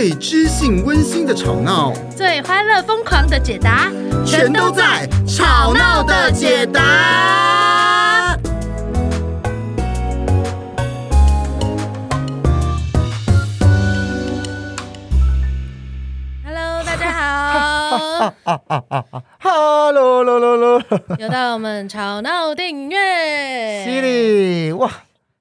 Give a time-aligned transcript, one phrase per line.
[0.00, 3.92] 最知性温馨的吵闹，最欢乐疯狂的解答，
[4.24, 5.06] 全都在
[5.36, 8.34] 《吵闹的解答》。
[16.46, 18.32] Hello，大家好。
[19.38, 20.82] Hello，喽喽喽。
[21.18, 23.84] 又到我们吵闹电影院。
[23.84, 24.90] 犀利哇！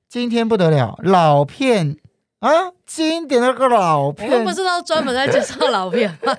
[0.09, 1.95] 今天不得了，老片。
[2.39, 6.35] 啊，经典那个老片，我们不是都专门在介绍老片吗？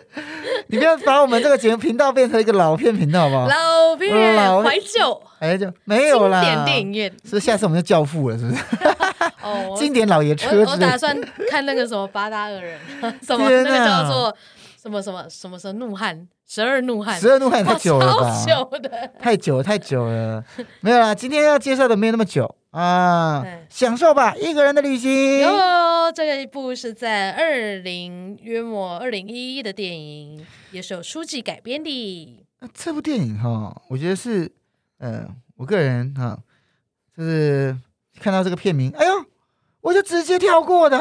[0.68, 3.46] 你不要把我们这个节目频道变成一个老片频道好不好？
[3.48, 6.42] 老片，怀旧，哎，就没有啦。
[6.42, 8.62] 经典电影院，是下次我们就教父了，是不是？
[9.44, 11.14] 哦， 经典老爷车我，我打算
[11.50, 12.78] 看那个什么八大恶人，
[13.20, 14.34] 什么那个叫做
[14.80, 18.44] 什么什么什么什么怒汉，十二怒汉，十二怒汉太久了吧？
[18.46, 20.42] 久的，太久了太久了，
[20.80, 21.14] 没有啦。
[21.14, 22.54] 今天要介绍的没有那么久。
[22.74, 25.38] 啊，享受吧，一个人的旅行。
[25.38, 32.44] 哟，这个一部是在二零约莫二零一一的电影，也是有书籍改编的。
[32.58, 34.50] 那这部电影哈，我觉得是，
[34.98, 35.24] 呃，
[35.56, 36.36] 我个人哈，
[37.16, 37.76] 就是
[38.18, 39.24] 看到这个片名，哎呦，
[39.80, 40.98] 我就直接跳过的。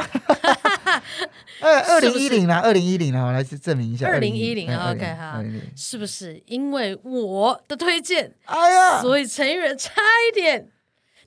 [1.60, 4.06] 哎，二零一零啦，二零一零啦，我来去证明一下。
[4.06, 5.44] 二零一零，OK 哈，
[5.76, 8.32] 是不是因为我的推荐？
[8.46, 9.92] 哎呀，所以陈宇差
[10.30, 10.70] 一点。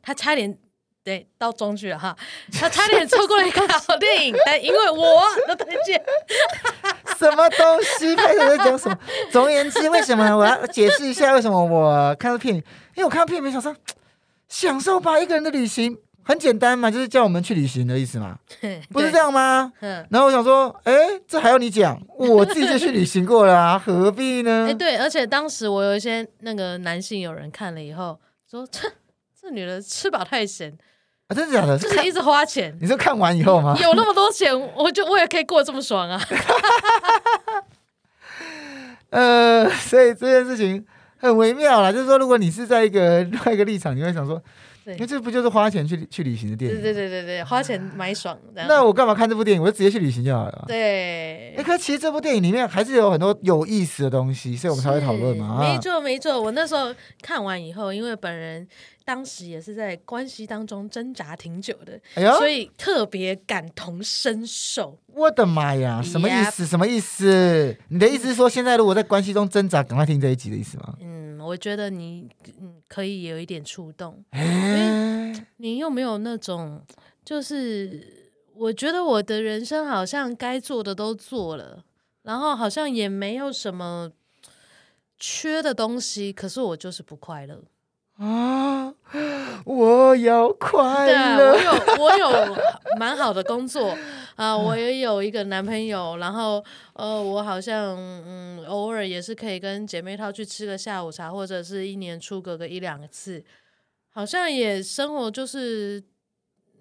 [0.07, 0.57] 他差点
[1.03, 2.17] 对到中去了哈，
[2.53, 6.01] 他差点错过了一个好电影，但因为我的推荐，
[7.19, 8.15] 什么东西？
[8.15, 8.97] 开始在讲什么？
[9.33, 12.63] 总而言之，为什么我要解释一下为什么我看到片名？
[12.95, 13.75] 因为我看到片名，想说
[14.49, 18.39] 享受吧，一个人的旅行很简单嘛，就是叫我们去旅行的意思嘛，
[18.93, 19.73] 不是这样吗？
[20.11, 20.95] 然后我想说，哎，
[21.27, 22.01] 这还要你讲？
[22.17, 24.67] 我自己就去旅行过了啊，何必呢？
[24.71, 28.81] 哎，对，而且当时我有一些那个男性友人看了以后说，这。
[29.47, 30.77] 这女人吃饱太闲
[31.29, 31.35] 啊！
[31.35, 31.79] 真的假的？
[31.79, 32.77] 就是一直花钱。
[32.81, 33.77] 你说看完以后吗？
[33.81, 36.21] 有那么多钱，我就我也可以过这么爽啊！
[39.11, 40.85] 呃，所以这件事情
[41.19, 41.93] 很微妙啦。
[41.93, 44.43] 就是说，如果你是在一个另外一个立场，你会想说。
[44.89, 46.81] 因为这不就是花钱去去旅行的电影？
[46.81, 48.39] 对对对对对，花钱买爽。
[48.55, 49.61] 那我干嘛看这部电影？
[49.61, 50.65] 我就直接去旅行就好了。
[50.69, 51.57] 对。
[51.57, 55.59] 哎，可其实这部电影里面还是有很多有意思的东西，所以我们才会讨论嘛。
[55.59, 58.65] 没错没错，我那时候看完以后，因为本人
[59.07, 61.99] 当时也是在关系当中挣扎挺久的，
[62.37, 64.99] 所以特别感同身受。
[65.07, 66.67] 我的妈呀，什么意思？
[66.67, 67.75] 什么意思？
[67.89, 70.95] 你的意思是说，现在如果在关系中挣扎，赶快听这一集的意思吗？
[71.01, 71.25] 嗯。
[71.47, 72.29] 我觉得你
[72.61, 76.83] 嗯可以有一点触动，因为你又没有那种，
[77.25, 81.85] 就是我觉得我的人生好像该做的都做了，
[82.23, 84.11] 然后好像也没有什么
[85.21, 87.63] 缺的东西，可是我就是不快乐
[88.19, 88.93] 啊！
[89.65, 91.07] 我要快
[91.37, 91.67] 乐，对，
[91.99, 92.57] 我有我有
[92.99, 93.97] 蛮好的工作。
[94.37, 96.63] 啊，我也有一个男朋友，然后
[96.93, 103.43] 呃，我好像嗯，偶尔也是可以跟姐妹淘去吃个下午茶，或者是一年出个个一两次，
[104.11, 106.03] 好像也生活就是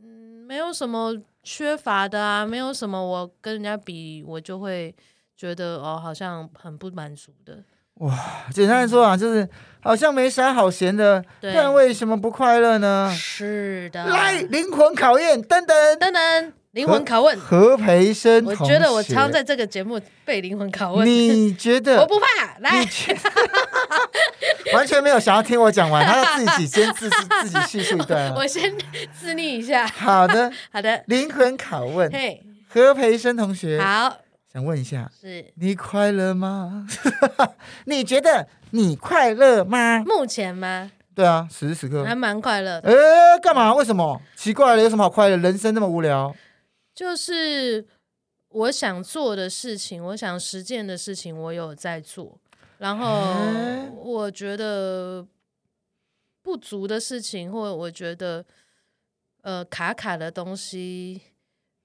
[0.04, 4.94] 嗯，没有什么缺乏的啊，没有什么我跟人家比，我就会
[5.38, 7.64] 觉得哦，好像很不满足的。
[8.00, 8.14] 哇，
[8.54, 9.48] 简单来说啊，就是
[9.82, 13.14] 好像没啥好闲的，但为什么不快乐呢？
[13.18, 16.54] 是的，来灵魂考验，等等等等。
[16.72, 21.08] 灵魂拷问何培生，我觉得我常在这个节目被灵魂拷问。
[21.08, 22.02] 你觉得？
[22.02, 22.26] 我不怕，
[22.60, 22.86] 来，
[24.76, 28.30] 完全没有想要听我讲完，他要自己先自自自己叙述一段。
[28.36, 28.70] 我先
[29.18, 29.88] 自立一下。
[29.88, 31.02] 好的， 好的。
[31.08, 34.14] 灵魂拷问，嘿，何培生同学，好，
[34.56, 36.88] 想问一下，是你快乐吗？
[37.88, 40.02] 你觉得你快乐吗？
[40.06, 40.90] 目前吗？
[41.14, 42.90] 对啊，此时此刻还蛮快乐的。
[42.90, 43.74] 哎，干嘛？
[43.76, 44.22] 为什么？
[44.38, 45.36] 奇怪了，有什么好快乐？
[45.36, 46.34] 人生那么无聊。
[46.94, 47.86] 就是
[48.48, 52.40] 我想做的事情，我想实践的事情，我有在做。
[52.78, 53.36] 然后
[54.02, 55.28] 我觉得
[56.42, 58.46] 不足的事情，或者我觉得
[59.42, 61.22] 呃卡卡的东西，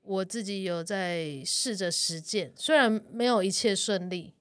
[0.03, 2.53] 我自己有在试着实践。
[2.57, 4.35] 虽然没有一切顺利，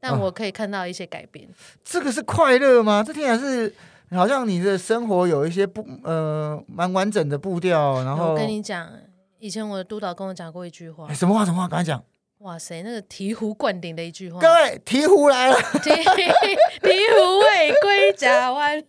[0.00, 1.48] 但我可以看到一些改变。
[1.48, 1.54] 啊，
[1.84, 3.02] 这个是快乐吗？
[3.06, 3.74] 这听起来是
[4.10, 8.02] 好像你的生活有一些不呃蛮完整的步调。
[8.04, 8.90] 然后我跟你讲。
[9.38, 11.44] 以前我的督导跟我讲过一句话，欸、什么话？
[11.44, 11.66] 什么话？
[11.66, 12.00] 赶快讲！
[12.42, 14.40] 哇塞，那个醍醐灌顶的一句话。
[14.40, 15.56] 各位，醍醐来了！
[15.78, 18.82] 醍醐味归甲湾，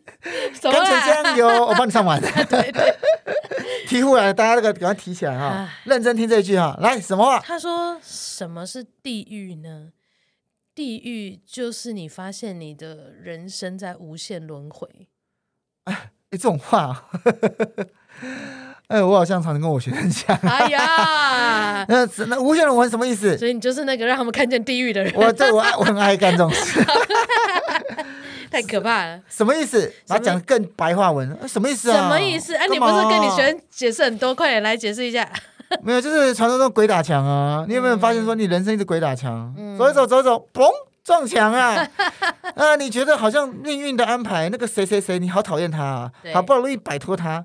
[0.61, 2.19] 甘泉酱油，我帮你唱完。
[2.19, 2.29] 对
[2.71, 2.97] 对，
[3.87, 6.75] 醍醐来了，大家那个赶快提起来哈，啊、认真听这一句哈。
[6.81, 7.39] 来，什么话？
[7.41, 9.91] 他说：“什么是地狱呢？
[10.73, 15.07] 地狱就是你发现你的人生在无限轮回。”
[15.85, 17.07] 哎，这种话。
[18.93, 20.37] 哎，我好像常常跟我学生讲。
[20.43, 23.35] 哎呀， 那那无限轮回什么意思？
[23.39, 25.11] 所以你就是那个让他们看见地狱的人。
[25.15, 26.79] 我这我爱我很爱干这种事，
[28.51, 29.19] 太可怕了。
[29.27, 29.91] 什么意思？
[30.07, 31.97] 把它讲更白话文，什么意思啊？
[31.97, 32.53] 什么意思？
[32.55, 35.27] 哎，你不是跟你学生解释很多，快点来解释一下。
[35.81, 37.65] 没有，就是传说中鬼打墙啊！
[37.67, 39.51] 你有没有发现说你人生一直鬼打墙？
[39.75, 40.69] 走一走，走一走，嘣，
[41.03, 41.83] 撞墙啊！
[42.53, 47.43] 啊，你觉得好像命运的安排，那个谁谁谁，你好讨厌他啊，好不容易摆脱他，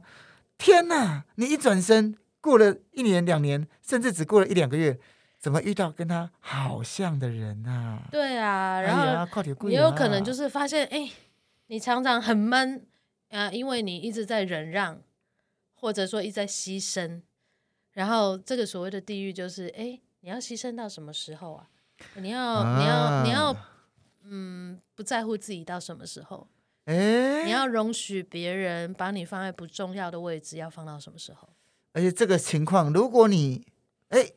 [0.59, 1.25] 天哪！
[1.37, 4.99] 你一转身，过了一年两年，甚至只过了一两个月，
[5.39, 8.03] 怎么遇到跟他好像的人啊？
[8.11, 11.11] 对啊，然后也有可能就是发现，哎，
[11.69, 12.85] 你常常很闷
[13.31, 15.01] 啊，因为你一直在忍让，
[15.75, 17.23] 或者说一直在牺牲。
[17.93, 21.69] 然后这个所谓的地狱就是，哎，你要牺牲到什么时候啊？
[22.17, 23.57] 你要，啊、你要，你要，
[24.25, 26.49] 嗯，不在乎自己到什么时候？
[26.89, 31.51] 哎，你要容许别人把你放在不重要的位置，要放到什么时候？
[31.93, 33.67] 而且这个情况，如果你，
[34.09, 34.31] 哎，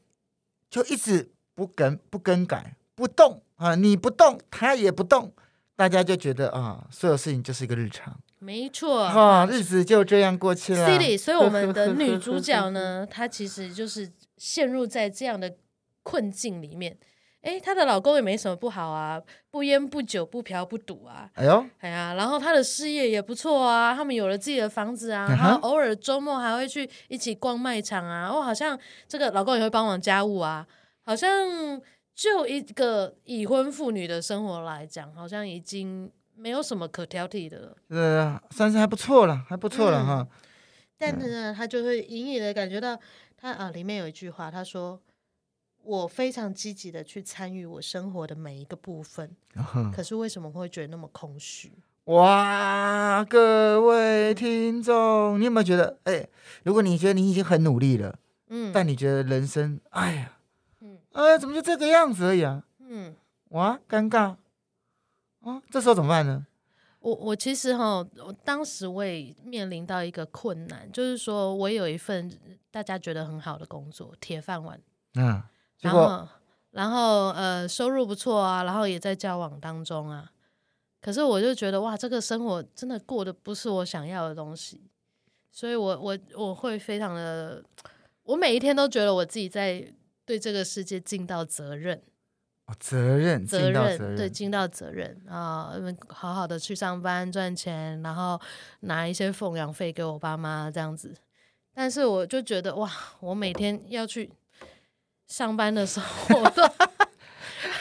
[0.69, 5.33] 就一直不更不更改不动啊，你不动，他也不动，
[5.77, 8.19] 大家就觉得啊，所有事情就是一个日常。
[8.39, 10.89] 没错，哈，日子就这样过去了。
[10.89, 15.56] City，所以我们的女主角呢， 她其实就是陷入在这样的
[16.03, 16.98] 困境里面。
[17.41, 21.29] 哎，她的老公也没什么不好啊，不烟不酒不嫖不赌啊。
[21.33, 28.29] 哎呦，哎呀，然后她的事业也不错啊，他们有了自己的房子啊，然后偶尔周末还会去一起逛卖场啊。
[28.29, 30.65] 哦，好像这个老公也会帮忙家务啊，
[31.03, 31.81] 好像
[32.15, 36.11] 就一个已婚妇女的生活来讲，好像已经。
[36.33, 40.27] 没有什么可挑剔的了，呃，算是还不错了，还不错了、嗯、哈。
[40.97, 42.95] 但是呢，他就会隐隐的感觉到
[43.38, 44.99] 他，他啊，里面有一句话，他说
[45.83, 49.36] ：“我非常积极的去参与我生活的每一个部分，
[49.75, 51.72] 嗯、可是为什么会觉得那么空虚？”
[52.06, 56.28] 哇，各位听众，你有没有觉得，哎，
[56.63, 58.18] 如果你觉得你已经很努力了，
[58.48, 60.39] 嗯，但你觉得人生，哎呀，
[60.80, 62.63] 嗯，哎，怎么就这个样子而已啊？
[62.80, 63.16] 嗯，
[63.50, 64.36] 哇，尴尬。
[65.42, 66.45] 哦，这时候怎么办呢？
[67.00, 72.31] 我我其实哈，我当时我也面临到一个困难，就是说我有一份
[72.69, 74.80] 大家觉得很好的工作，铁饭碗，
[75.16, 75.42] 嗯，
[75.81, 76.28] 然后
[76.72, 80.31] 然后呃收入不错啊，然后也在交往当中啊，
[81.01, 84.89] 可是我就觉得哇，这个生活真的过得不是我想要的东西，
[85.51, 87.63] 所以我我我会非常的，
[88.24, 89.94] 我每一天都觉得我自己在
[90.25, 92.01] 对这个世界尽到责任。
[92.80, 95.74] 责任，责任，责任对，尽到责任啊！
[96.07, 98.39] 好好的去上班赚钱，然后
[98.81, 101.13] 拿一些奉养费给我爸妈这样子。
[101.74, 102.89] 但是我就觉得哇，
[103.19, 104.31] 我每天要去
[105.31, 106.62] 上班的时候，我都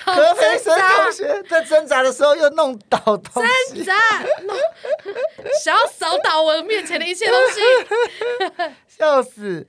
[0.04, 3.94] 何培生同学在挣扎的时候又弄倒东西，挣扎，
[4.44, 4.56] 弄
[5.60, 7.60] 想要扫倒我面前的一切东西，
[8.86, 9.66] 笑死。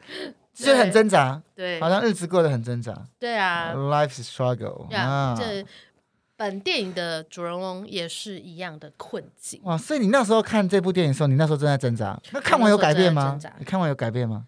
[0.53, 2.93] 就很挣扎，对，好像日子过得很挣扎。
[3.17, 4.93] 对啊，Life struggle。
[4.95, 5.65] 啊，这
[6.37, 9.59] 本电影的主人翁也是一样的困境。
[9.63, 12.19] 哇，所以你那时候看这部电影的时候，你那时候正在挣扎。
[12.29, 13.39] 那看完有改变吗？
[13.57, 14.43] 你看完有改变吗？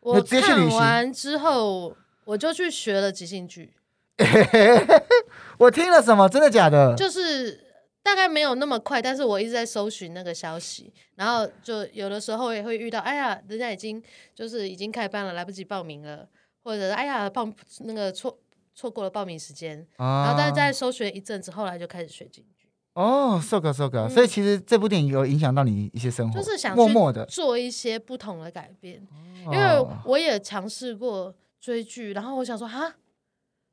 [0.00, 1.96] 我看完之后，
[2.26, 3.72] 我就去学了即兴剧。
[5.58, 6.28] 我听了什么？
[6.28, 6.94] 真的假的？
[6.94, 7.64] 就是。
[8.06, 14.00] 大概没有那么快，但是我一直在搜寻那个消息，然后就有的时候也会遇到，哎呀，人家已经
[14.32, 16.24] 就是已经开班了，来不及报名了，
[16.62, 18.38] 或者哎呀报那个错
[18.76, 22.68] 错过了报名时间，啊、然后但是在搜寻一阵子，后来就开始学京剧。
[22.94, 29.04] 哦，so good so good，所以其实这部电影有影响到你一些生活，就是想默默的做一些不同的改变，
[29.46, 31.34] 因为我也尝试过
[31.66, 32.94] 追剧，然后我想说哈，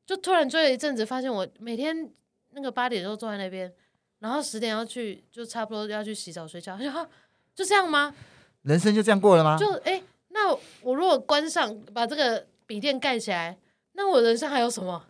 [0.03, 2.11] 就突然追了一阵子，发现我每天
[2.49, 3.71] 那个八点都坐在那边。
[4.17, 6.75] 然后十点要去，就差不多要去洗澡睡觉。
[6.75, 6.89] 就
[7.53, 8.15] 就这样吗？
[8.63, 9.55] 人生就这样过了吗？
[9.59, 13.55] 就哎，那我如果关上，把这个笔电盖起来，
[13.91, 15.05] 那我人生还有什么？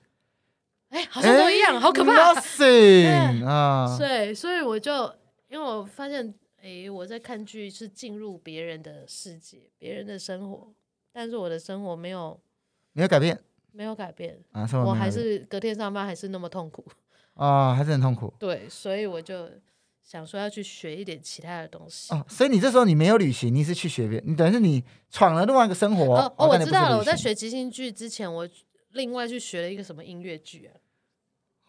[0.90, 2.34] 哎，好像都一样，好可怕。
[2.34, 3.96] Nothing 啊！
[3.98, 5.06] 对，所以我就
[5.48, 10.74] 因为我发现，哎，我在看剧是进入别人的世界，别人的生活，
[11.14, 12.38] 但是我的生活没有
[12.94, 13.40] 没有改变，
[13.72, 14.68] 没有改变啊！
[14.86, 16.86] 我还是隔天上班还是那么痛苦。
[17.34, 18.32] 啊、哦，还是很痛苦。
[18.40, 19.50] 对，所以我就
[20.04, 22.14] 想说要去学一点其他的东西。
[22.14, 26.16] 哦，所以你这时候你没有旅行，你是去学别，你等于是你闯了另外一个生活。
[26.16, 26.98] 哦，哦，我知道了。
[26.98, 28.48] 我在学即兴剧之前，我
[28.92, 30.78] 另外去学了一个什么音乐剧啊？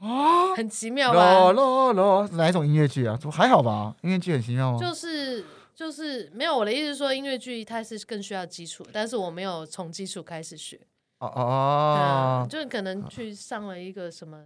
[0.00, 1.52] 哦，很奇妙吧？
[1.52, 3.16] 咯咯咯，哪一种音乐剧啊？
[3.16, 3.96] 怎么还好吧？
[4.02, 4.78] 音乐剧很奇妙吗？
[4.78, 5.42] 就是
[5.74, 6.54] 就是没有。
[6.54, 10.78] 我的意思是说，音乐剧它是更需要基础，但是我没有从基础开始学。
[11.26, 14.44] 哦哦哦、嗯，就是可能去上了一个什么。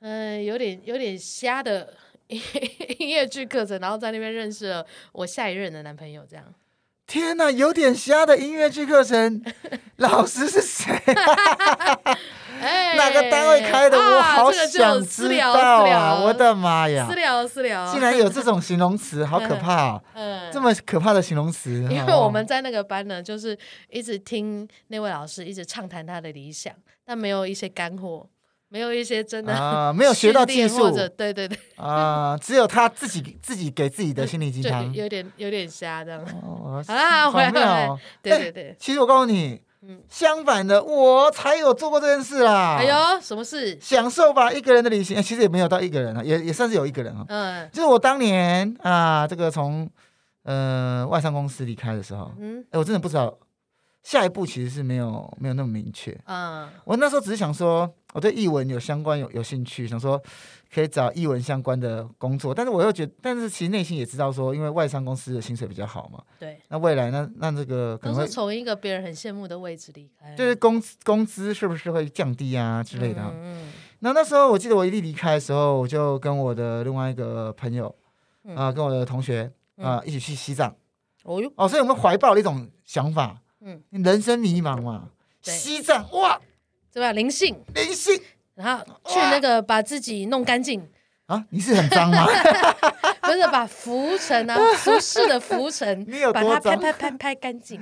[0.00, 1.94] 嗯，有点有点瞎的
[2.28, 6.44] 音乐剧课程，然后在那边认识了我下一任的男朋友，这样。
[7.06, 9.44] 天哪，有点瞎的音乐剧课程，
[9.96, 10.92] 老师是谁？
[12.62, 13.98] 哎，哪个单位开的？
[13.98, 16.22] 我好想知道啊！
[16.22, 17.06] 我的妈呀！
[17.08, 20.00] 私聊私聊，竟然有这种形容词，好可怕！
[20.14, 21.70] 嗯，这么可怕的形容词。
[21.90, 23.58] 因为我们在那个班呢，就是
[23.90, 26.72] 一直听那位老师一直畅谈他的理想，
[27.04, 28.26] 但没有一些干货，
[28.68, 36.24] 没有一些真的啊，没有学到技术，对对对啊，只有他自己自己给自己的心灵鸡汤， 有点有点瞎这样。
[36.86, 37.88] 好啦，回来，
[38.22, 38.76] 对对对。
[38.78, 39.60] 其实我告诉你。
[40.08, 42.76] 相反的，我才有做过这件事啦。
[42.78, 43.76] 哎呦，什么事？
[43.80, 45.20] 享受吧，一个人的旅行。
[45.22, 47.24] 其实也没有到一个人啊，也也算是有一个人啊。
[47.28, 49.88] 嗯，就是我当年啊，这个从
[50.44, 53.36] 呃外商公司离开的时候，嗯，哎，我真的不知道
[54.02, 56.18] 下一步其实是没有没有那么明确。
[56.26, 60.22] 嗯，我那时候只是想说，我对译文有相关有有兴趣，想说。
[60.74, 66.18] 可以找译文相关的工作，但是我又觉得，但是其实内心也知道说，因为外商公司的薪水比较好嘛。
[66.38, 66.58] 对。
[66.68, 73.20] 那未来那那这个可能会从一个别人很羡慕的位置离开，就是工工资是不是会降低啊之类的？
[73.20, 73.72] 嗯嗯。
[73.98, 77.94] 那那时候我记得我一离开的时候，我就跟我的另外一个朋友
[78.46, 80.74] 啊、呃，跟我的同学啊、呃、一起去西藏。
[81.24, 81.52] 哦哟。
[81.56, 85.08] 哦，所以我们怀抱了一种想法，嗯，人生迷茫嘛，
[85.42, 86.40] 西藏哇，
[86.92, 87.12] 对吧？
[87.12, 88.20] 灵性，灵性。
[88.54, 90.86] 然后去那个把自己弄干净
[91.26, 91.44] 啊？
[91.50, 92.26] 你是很脏吗？
[93.22, 96.04] 不是，把浮尘啊， 俗世的浮尘，
[96.34, 97.80] 把它拍拍拍拍干净，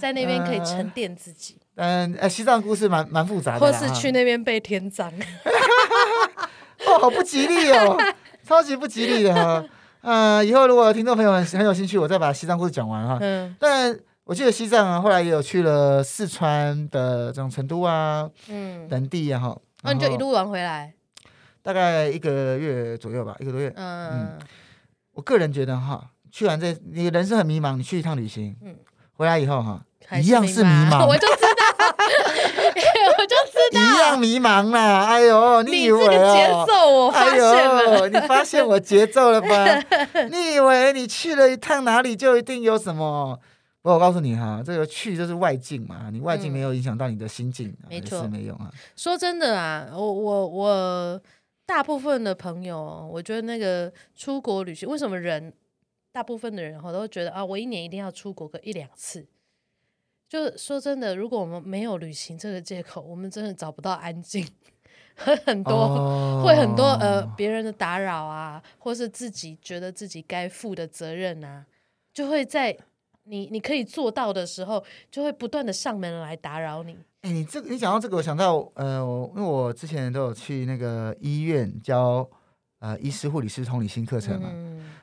[0.00, 1.58] 在那边可以沉淀自己。
[1.74, 5.12] 嗯，呃，西藏故事蛮蛮复杂的，或是去那边被天葬。
[6.86, 7.98] 哦，好不吉利哦，
[8.46, 9.64] 超级不吉利的哈。
[10.00, 13.18] 呃，以后如果听众朋友很很有兴趣，我再把西藏故事讲完哈。
[13.20, 13.54] 嗯。
[13.58, 19.56] 但我记得西藏啊，后来也有去了四川的这种成都啊，嗯，等地啊哈。
[19.84, 20.92] 那你就一路玩回来，
[21.62, 23.72] 大概一个月左右吧，一个多月。
[23.76, 24.38] 嗯，嗯，
[25.12, 28.74] 我个人觉得哈，去完这你人生很迷茫，你去一趟旅行，嗯，
[29.12, 29.80] 回来以后哈，
[30.20, 31.06] 一样是迷茫。
[31.06, 31.86] 我就知道，
[33.16, 35.04] 我就知道，一样迷茫啦。
[35.06, 39.64] 哎呦，你以为节奏我发现了，哎呦，你发现我节奏了吧？
[40.32, 43.38] 你以为你去了一趟哪里就一定有什么？
[43.94, 48.68] 我告诉你哈，这个去就是外境嘛，你外境没有影响到你的心境，嗯、没错，没用啊。
[48.96, 51.22] 说真的啊，我我我
[51.64, 55.52] 大部分的朋友，我觉得那个出国旅行，为什么人
[56.10, 59.24] 大部分的人哈都觉得啊，我一年一定要出国个一两次。
[60.28, 64.44] 就说真的，如果我们没有旅行这个借口，我们真的找不到安静，
[65.14, 71.64] 很多、哦、会很多呃别人的打扰啊，或是自己觉得自己该负的责任啊，
[72.12, 72.76] 就会在。
[73.28, 76.92] 你你可以做到的时候，就会不断的上门来打扰你。
[77.22, 82.28] 哎、欸，你这个你讲到这个，我想到呃，我因为我之前都有去那个医院教
[82.78, 84.50] 呃医师、护理师同理心课程嘛。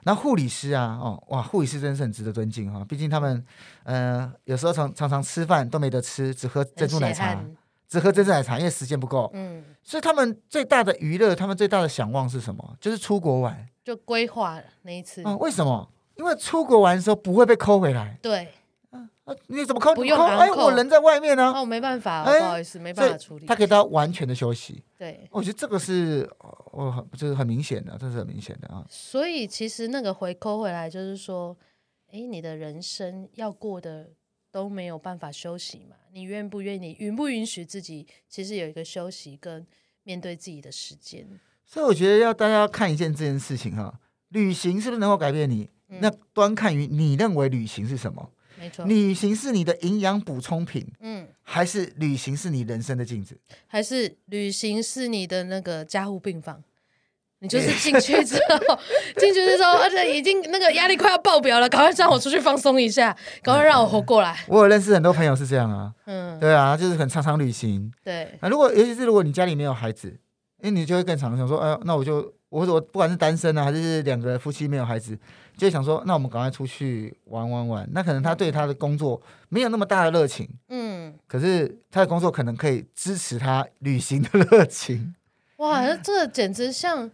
[0.05, 2.85] 那护、嗯、理师啊，哦哇，护理师真是很值得尊敬哈。
[2.87, 3.45] 毕竟他们
[3.83, 7.43] 呃有时候常常常吃饭都没得吃，只喝珍珠奶茶，
[7.89, 9.29] 只喝珍珠奶茶，因为时间不够。
[9.33, 9.63] 嗯。
[9.81, 12.77] 所以他们最大的娱乐，他们最大的想望是什么？
[12.79, 13.67] 就是出国玩。
[13.83, 15.21] 就规划那一次。
[15.25, 15.89] 嗯，为什么？
[16.15, 18.17] 因为出国玩的时候不会被扣回来。
[18.21, 18.47] 对，
[18.91, 19.09] 啊，
[19.47, 19.95] 你怎么扣？
[19.95, 21.51] 不用哎，我人在外面呢。
[21.53, 23.45] 哦，没办法，不好意思，没办法处理。
[23.45, 24.83] 他可以到完全的休息。
[24.97, 28.85] 对，我觉得这个是，哦，这是很明显的，这是很明显的啊。
[28.89, 31.57] 所以其实那个回扣回来，就是说，
[32.11, 34.11] 哎，你的人生要过的
[34.51, 35.95] 都没有办法休息嘛？
[36.11, 36.95] 你愿不愿意？
[36.99, 38.05] 允不允许自己？
[38.29, 39.65] 其实有一个休息跟
[40.03, 41.27] 面对自己的时间。
[41.65, 45.69] 所以我觉得要大家要看一件这件事情哈，旅行是不是能够改变你？
[46.01, 48.29] 那端看于你认为旅行是什么？
[48.59, 53.37] 没错，旅行是你的营养补充品，嗯，还是旅行是你人生的镜子？
[53.67, 56.63] 还是旅行是你的那个加护病房？
[57.39, 58.79] 你就是进去之后，
[59.17, 64.45] 进去之后， 而且已经那个压力快要爆表了，赶快让我出去放松一下，赶快让我活过来。
[64.47, 67.91] 我有认识很多朋友是这样啊，嗯，对啊，就是很常常旅行。
[68.01, 70.15] 对，那如果尤其是如果你家里没有孩子，
[70.61, 72.33] 哎，你就会更常想说，哎，那我就。
[72.53, 75.17] 我我不管是单身啊，还是两个夫妻没有孩子，
[75.57, 77.89] 就想说，那我们赶快出去玩玩玩。
[77.91, 79.19] 那可能他对他的工作
[79.49, 85.15] 没有那么大的热情，嗯，可是他的工作可能可以支持他旅行的热情。
[85.57, 87.09] 哇，那这简直像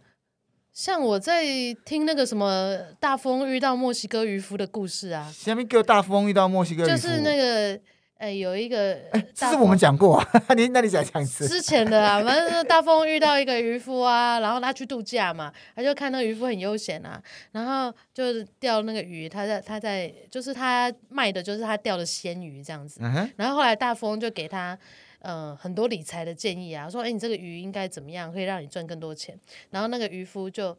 [0.74, 1.44] 像我在
[1.86, 5.32] 听那个什么大富翁遇到墨西哥渔夫的故事啊。
[5.34, 7.80] 下面给我大富翁遇到墨西哥渔夫，就是那个。
[8.20, 10.30] 哎，有一个，哎，这是我们讲过啊。
[10.54, 11.48] 你那你再讲一次。
[11.48, 17.24] 之前的啊，反正大风遇到一个渔夫啊，然后他去度假嘛，他就看那个渔夫很悠闲啊，
[17.54, 23.00] 然后就是钓那个鱼，他在他在就是他卖的就是他钓的鲜鱼这样子。
[23.02, 24.78] 嗯、然后后来大风就给他
[25.20, 29.40] 呃很多理财的建议啊，说哎你这个鱼应该怎么样可以让你赚更多钱。
[29.70, 30.78] 然后那个渔夫就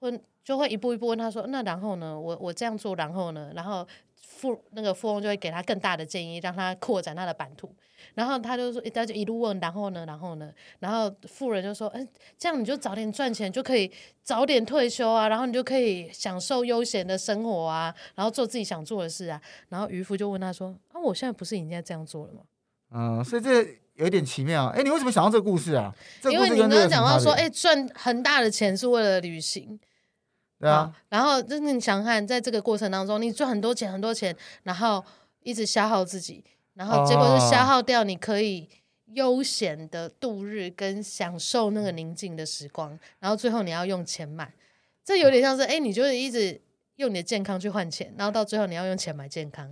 [0.00, 2.20] 问就会一步一步问他说，那然后呢？
[2.20, 3.50] 我我这样做，然后呢？
[3.54, 3.88] 然后。
[4.44, 7.74] 富那个富翁就会给他更大的建议，让他扩展他的版图。
[8.14, 12.06] 然后他就说，他就一路问，然后呢，然后呢，然后富人就说，嗯，
[12.38, 13.90] 这样你就早点赚钱，就可以
[14.22, 19.40] 早点退休啊，然后你就可以享受悠闲的生活啊，然后做自己想做的事啊。
[19.70, 22.40] 然后渔夫就问他说，啊，我现在不是已经在这样做了吗？
[22.90, 24.66] 嗯，所以这有点奇妙。
[24.66, 25.92] 哎，你为什么想到这个故事啊？
[26.20, 29.80] 这个、因为你刚刚讲到说，哎，赚很大的钱是为了旅行。
[30.64, 35.04] 对啊，然后就是你想看，在这个过程当中，你赚很多钱，很多钱，然后
[35.42, 36.42] 一直消耗自己，
[36.72, 38.66] 然后结果是消耗掉你可以
[39.12, 44.50] 悠闲的度日跟享受那个宁静的时光，然后最后你要用钱买，
[45.04, 46.58] 这有点像是哎，你就是一直
[46.96, 49.66] 用你的健康去换钱，然后到最后你要用钱买健康。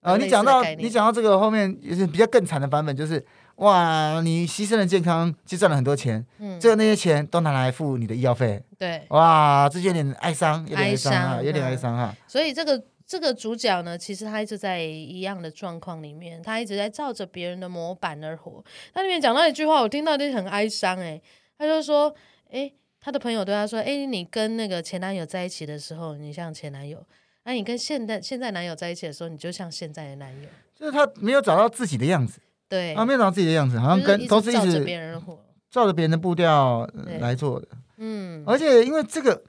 [0.00, 3.24] 啊、呃，你讲到你讲到这个后面也是比较更惨的版本，就是。
[3.56, 12.14] 哇，你牺牲了健康，就赚了很多钱，嗯，最后那些钱都拿来付你的医药费，对，哇，这就有点哀伤，有点哀伤啊，有点哀伤哈。
[12.26, 18.64] 所以这个这个主角呢，其实他一直在一样的状况里面，他一直在照着别人的模板而活。
[18.92, 21.20] 他里面讲到一句话，我听到就很哀伤哎，
[21.56, 22.12] 他就说，
[22.50, 26.98] 哎，他的朋友对他说，哎，你跟那个前男友在一起的时候，你像前男友；
[27.44, 30.48] 那你跟现在现在男友在一起的时候，你就像现在的男友。
[30.74, 32.40] 就是他没有找到自己的样子。
[32.68, 35.38] 对，啊，没有找到自己的样子，好像跟都是一直照着别人活，
[35.70, 36.88] 照着别人的步调
[37.20, 37.68] 来做的。
[37.98, 39.42] 嗯，而且因为这个，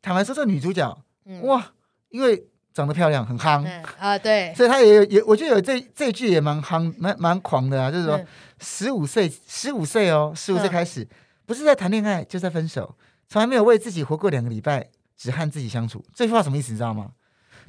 [0.00, 0.96] 坦白说，这个女主角，
[1.26, 1.72] 嗯、哇，
[2.08, 3.66] 因为长得漂亮，很夯
[3.98, 8.18] 啊，对，所以她也有也，我觉得有这这句也蛮夯，蛮蛮狂的啊，就是说，
[8.60, 11.06] 十五岁，十五岁哦，十五岁开始，
[11.44, 12.96] 不是在谈恋爱，就在分手，
[13.28, 16.02] 从来没有为自己活过两个礼拜，只和自己相处。
[16.14, 16.72] 这句话什么意思？
[16.72, 17.10] 你知道吗？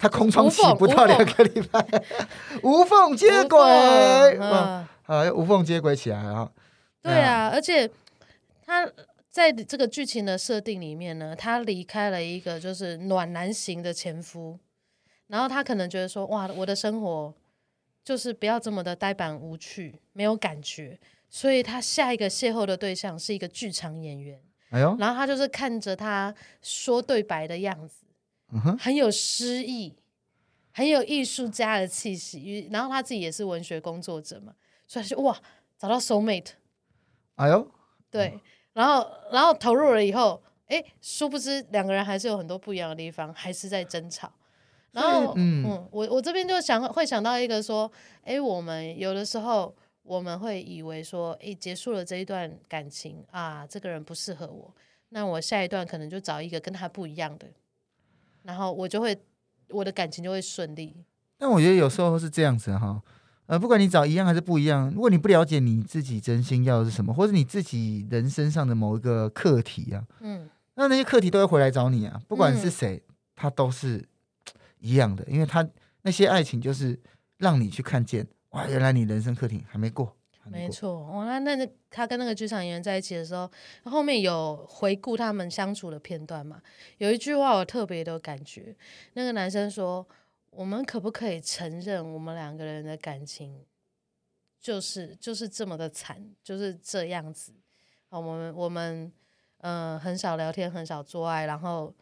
[0.02, 1.86] 他空窗期不到两个礼拜，
[2.64, 3.60] 无缝接轨。
[4.40, 4.90] 啊，
[5.36, 6.52] 无缝接轨起来啊！
[7.04, 7.88] 对啊，而且
[8.66, 8.90] 他
[9.30, 14.58] 在这个剧情的设定里面呢，他离开了一个就是暖男型的前夫，
[15.28, 17.32] 然后他可能觉得说，哇，我的生活
[18.04, 24.40] 就是不要这么的呆板无趣，没有感觉，所以他下一个邂逅的对象是一个剧场演员。
[24.72, 26.34] 哎呦，然后他就是看着他
[26.64, 28.06] 说对白的样子，
[28.80, 29.96] 很有诗意，
[30.72, 34.54] 很有艺术家的气息，然后他自己也是文学工作者嘛。
[34.88, 35.38] 所以就哇，
[35.78, 36.52] 找到 soul mate，
[37.36, 37.66] 哎呦，
[38.10, 38.38] 对，
[38.74, 44.30] 然后然后投入了以后，哎，殊不知两个人还是有很多不一样的地方，还是在争吵。
[44.92, 47.90] 然后，嗯，嗯，我我这边就想会想到一个说，
[48.24, 54.76] 哎，我们有的时候我们会以为说，哎，结束了这一段感情啊，这个人不适合我，
[55.08, 57.48] 那我下一段可能就找一个跟他不一样的，
[58.44, 59.18] 然后我就会
[59.70, 60.96] 我的感情就会顺利。
[61.38, 63.02] 但我觉得有时候是这样子哈。
[63.48, 73.04] 呃，不管你找一样还是不一样，如果你不了解你自己真心要的是什么，或者你自己人生上的某一个课题啊，嗯，那那些课题都会回来找你啊，不管是谁，
[73.36, 74.08] 他都是
[74.80, 75.68] 一样的，因为他
[76.04, 76.98] 那些爱情就是
[77.40, 80.16] 让你去看见，哇，原来你人生课题还没过。
[80.52, 83.50] 没错，哦，那那他跟那个剧场演员在一起的时候，
[83.86, 86.62] 后面有回顾他们相处的片段嘛？
[86.98, 88.76] 有一句话我特别的感觉，
[89.14, 90.08] 那个男生说。
[90.54, 93.64] 我们可不可以承认，我们两个人的感情
[94.60, 97.54] 就是就是这么的惨，就是这样子
[98.10, 98.20] 啊？
[98.20, 99.10] 我们我们
[99.60, 101.96] 嗯、呃，很少聊天，很少做爱，然后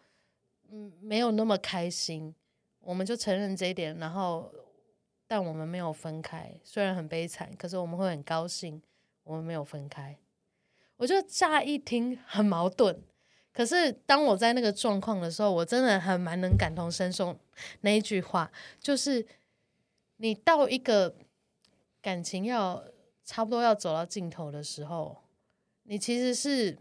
[0.71, 2.33] 嗯，没有那么开心。
[2.79, 4.51] 我们就承认这一点，然后
[5.29, 8.81] 但我们没有分开，虽然很悲惨，可是我们会很高兴，
[9.23, 10.17] 我们没有分开。
[10.97, 12.99] 我觉得乍一听很矛盾。
[13.53, 17.37] 可是当我在那个状况的时候，我真的还蛮能感同身受。
[17.81, 19.23] 那一句话就是：
[20.17, 21.15] 你到一个
[22.01, 22.83] 感情要
[23.23, 25.15] 差不多要走到尽头的时候，
[25.83, 26.75] 你其实是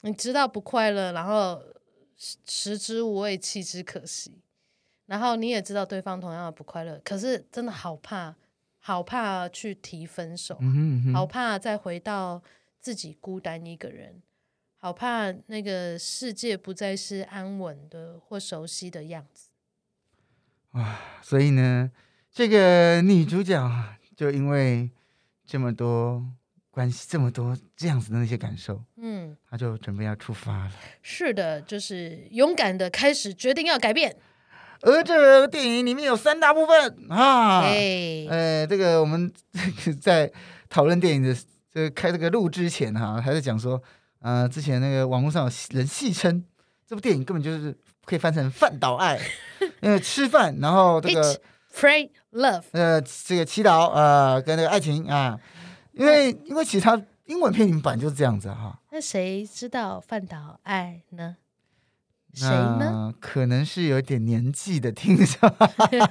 [0.00, 1.62] 你知道不快乐，然后
[2.16, 4.40] 食之无味，弃之可惜，
[5.08, 8.36] 然后你也知道对方同样的不快乐，可是真的好怕，
[8.78, 12.40] 好怕去提分手，嗯哼，好怕再回到
[12.78, 14.22] 自己孤单一个人。
[14.80, 19.48] 好怕那个世界不再是安稳的或熟悉的样子。
[20.72, 21.00] 哇！
[21.20, 21.90] 所以呢，
[22.30, 23.58] 这个女主角
[24.14, 24.88] 就因为
[25.44, 26.24] 这么多
[26.70, 30.72] 关系，这么多这样子的那些感受，嗯，她就准备要出发了。
[31.02, 34.14] 是的，就是勇敢的开始，决定要改变。
[34.82, 39.32] 而这个电影里面有三大部分啊，哎，呃，这个我们
[40.00, 40.30] 在
[40.68, 41.34] 讨论电影的
[41.72, 43.82] 这个开这个录之前哈，还是讲说。
[44.20, 46.44] 呃，之前那个网络上有人戏称
[46.84, 47.72] 这部电影根本就是
[48.04, 49.16] 可以翻成饭岛爱，
[49.80, 51.40] 因为吃饭，然后这个
[51.72, 55.38] pray, love，呃，这个祈祷，呃，跟那个爱情啊，
[55.92, 58.76] 因为因为其实它英文片名版就是这样子哈。
[58.90, 61.36] 那谁知道饭岛爱呢？
[62.34, 63.12] 谁呢？
[63.20, 65.50] 可能是有点年纪的听众，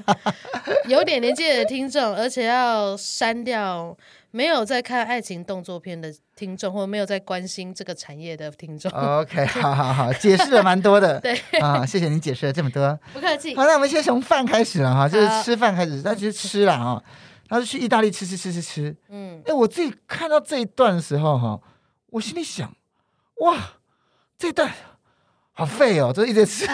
[0.88, 3.96] 有点年纪的听众，而且要删掉
[4.32, 8.92] 没有在看爱情动作片的听众，或没有在关心这个产业的听众。
[8.92, 11.20] OK， 好好好，解释了蛮多的。
[11.22, 13.56] 对啊，谢谢你解释了这么多，不客气。
[13.56, 17.02] 好，那我们先从饭开始了哈，就是吃饭开始，那就是吃了啊。
[17.50, 21.58] 他就去意大利吃吃吃吃吃，嗯，哎，我自己看到这一段的时候哈，
[22.08, 22.76] 我心里想，
[23.40, 23.56] 哇，
[24.38, 24.70] 这一段。
[25.58, 26.66] 好废哦，就一直吃。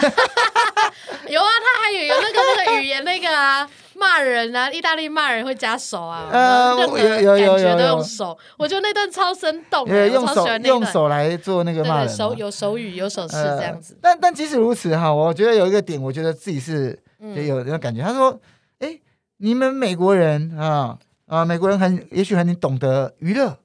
[1.26, 13.96] 有啊，他还有有那个那个语言那个啊，骂人啊，意大利骂人会加手啊，呃，有有有有都用手，我觉得那段超生动，用手用手来做那个骂人，手有手语有手势这样子。
[14.02, 17.02] 但但即使如此哈，我觉得有一个点，我觉得自己是
[17.34, 18.02] 也有那种感觉。
[18.02, 18.38] 他说
[18.80, 19.00] ：“哎，
[19.38, 23.56] 你们美国人啊啊，美国人很也许很懂得娱乐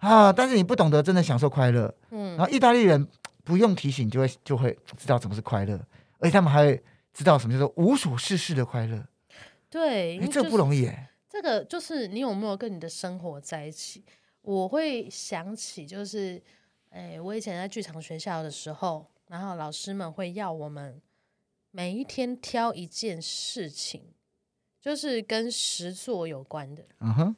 [0.00, 1.94] 啊，但是你不懂得真的享受快乐。
[2.10, 3.08] 嗯，然后意大利人。”
[3.44, 5.74] 不用提醒就会就会知道什么是快乐，
[6.18, 9.06] 而且他们还会知道什么叫做无所事事的快乐。
[9.68, 11.10] 对，因为这个不容易哎。
[11.28, 14.04] 这个就是你有没有跟你的生活在一起？
[14.42, 16.42] 我会想起，就是
[16.88, 21.00] 哎，我以前在剧场学校的时候，然后老师们会要我们
[21.70, 24.12] 每一天挑一件事情，
[24.80, 26.84] 就是跟实作有关的。
[26.98, 27.36] 嗯哼。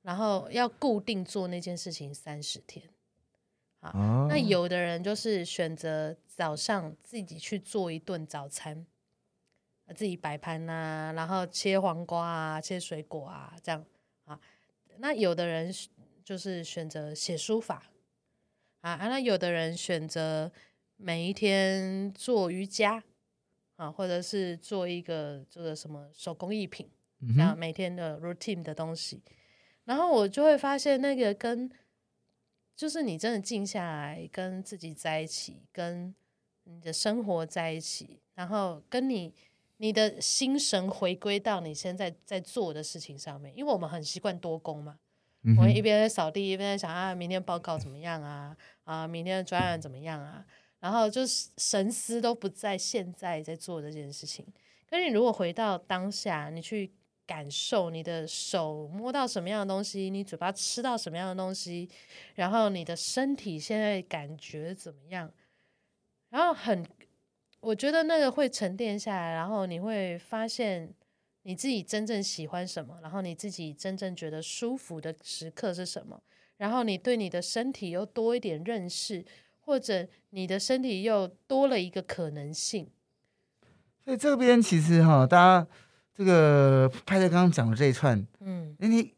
[0.00, 2.88] 然后要固定做那件事情三十天。
[3.92, 8.86] 哦、那有的人就是选择早上自己去做一顿早餐，
[9.94, 13.84] 自己摆盘啊，然后切黄瓜啊，切水果啊，这样
[14.24, 14.40] 啊。
[14.96, 15.70] 那有的人
[16.24, 17.82] 就是选择写书法
[18.80, 20.50] 啊，那有的人选择
[20.96, 23.04] 每一天做瑜伽
[23.76, 26.88] 啊，或者是做一个这个什么手工艺品，
[27.36, 29.20] 然后每天的 routine 的东西。
[29.84, 31.70] 然后我就会发现那个跟。
[32.76, 36.14] 就是你真的静下来跟自己在一起，跟
[36.64, 39.32] 你的生活在一起，然后跟你
[39.76, 43.56] 你的心神回归到你现在在做的事情上面。
[43.56, 44.98] 因为我们很习惯多工嘛，
[45.58, 48.56] 我一边在扫地，一边在想啊，明天报告怎么样啊？
[48.82, 50.44] 啊，明天的专案怎么样啊？
[50.80, 54.44] 然后就是神思都不在现在在做这件事情。
[54.90, 56.92] 可是你如果回到当下，你去。
[57.26, 61.88] 感受你的手摸到什么样的东西，你嘴巴吃到什么样的东西，
[62.34, 65.32] 然后你的身体现在感觉怎么样？
[66.28, 66.86] 然后很，
[67.60, 70.92] 我觉得那个会沉淀下来，然后你会发现
[71.44, 76.22] 你自己真正喜欢什么，然后你自己真正觉得舒服的时刻是什么，
[76.58, 79.24] 然后你对你的身体又多一点认识，
[79.60, 82.90] 或者你的身体又多了一个可能性。
[84.04, 85.66] 所以这边其实哈，大家。
[86.16, 89.14] 这个派特刚刚讲的这一串，嗯，因为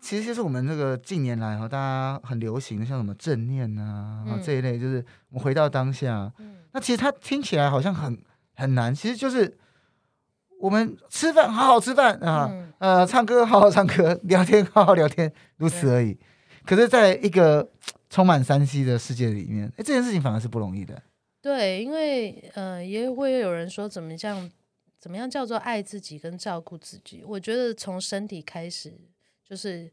[0.00, 6.32] 其实就是我们这个近年来哈，大家很流行的，像什么正念啊，嗯、这一类，就是我们回到当下。
[6.38, 8.16] 嗯，那其实它听起来好像很
[8.54, 9.58] 很难，其实就是
[10.60, 12.48] 我们吃饭好好吃饭啊，
[12.78, 16.14] 嗯、呃，唱歌好好唱歌，聊天好好聊天，如此而已。
[16.14, 16.20] 对
[16.64, 17.68] 可是，在一个
[18.10, 21.02] 充满山西的世界里面，哎，这件事情反而是不容易的。
[21.40, 24.50] 对，因为呃，也会有人说，怎么这样？
[25.08, 27.24] 怎么样叫做爱自己跟照顾自己？
[27.24, 28.92] 我觉得从身体开始，
[29.42, 29.90] 就是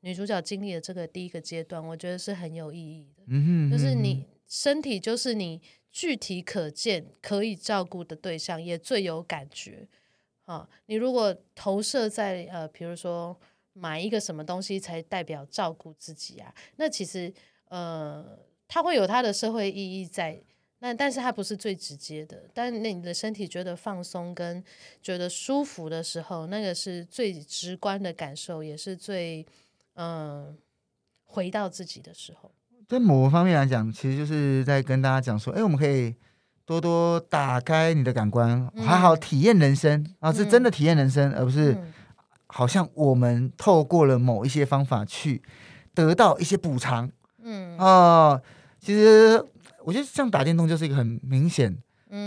[0.00, 3.24] 女主角经历的这个第一个阶段，我觉得是很有意义的。
[3.26, 5.60] 嗯哼嗯哼，就是你身体就是你
[5.92, 9.86] 具体可见可以照顾的对象，也最有感觉。
[10.46, 13.38] 啊，你如果投射在呃，比如说
[13.74, 17.30] 买一个什么东西才代表照顾自己啊，那其实
[17.66, 20.42] 呃，它会有它的社会意义在。
[20.84, 24.62] 但但是它不是最直接的，但那你的身体觉得放松跟
[25.00, 29.46] 觉得舒服的时候，那个是最直观的感受，也是最
[29.94, 30.54] 嗯
[31.24, 32.52] 回到自己的时候。
[32.86, 36.14] 在某个方面来讲，其实就是在跟大家讲说，哎，我们可以
[36.66, 41.74] 多多打开你的感官，好好体验人生、嗯、啊，是真的体验人生，嗯、而不是
[42.48, 45.40] 好像我们透过了某一些方法去
[45.94, 47.10] 得到一些补偿。
[47.42, 48.38] 嗯啊，
[48.78, 49.42] 其实。
[49.84, 51.76] 我觉得像打电动就是一个很明显，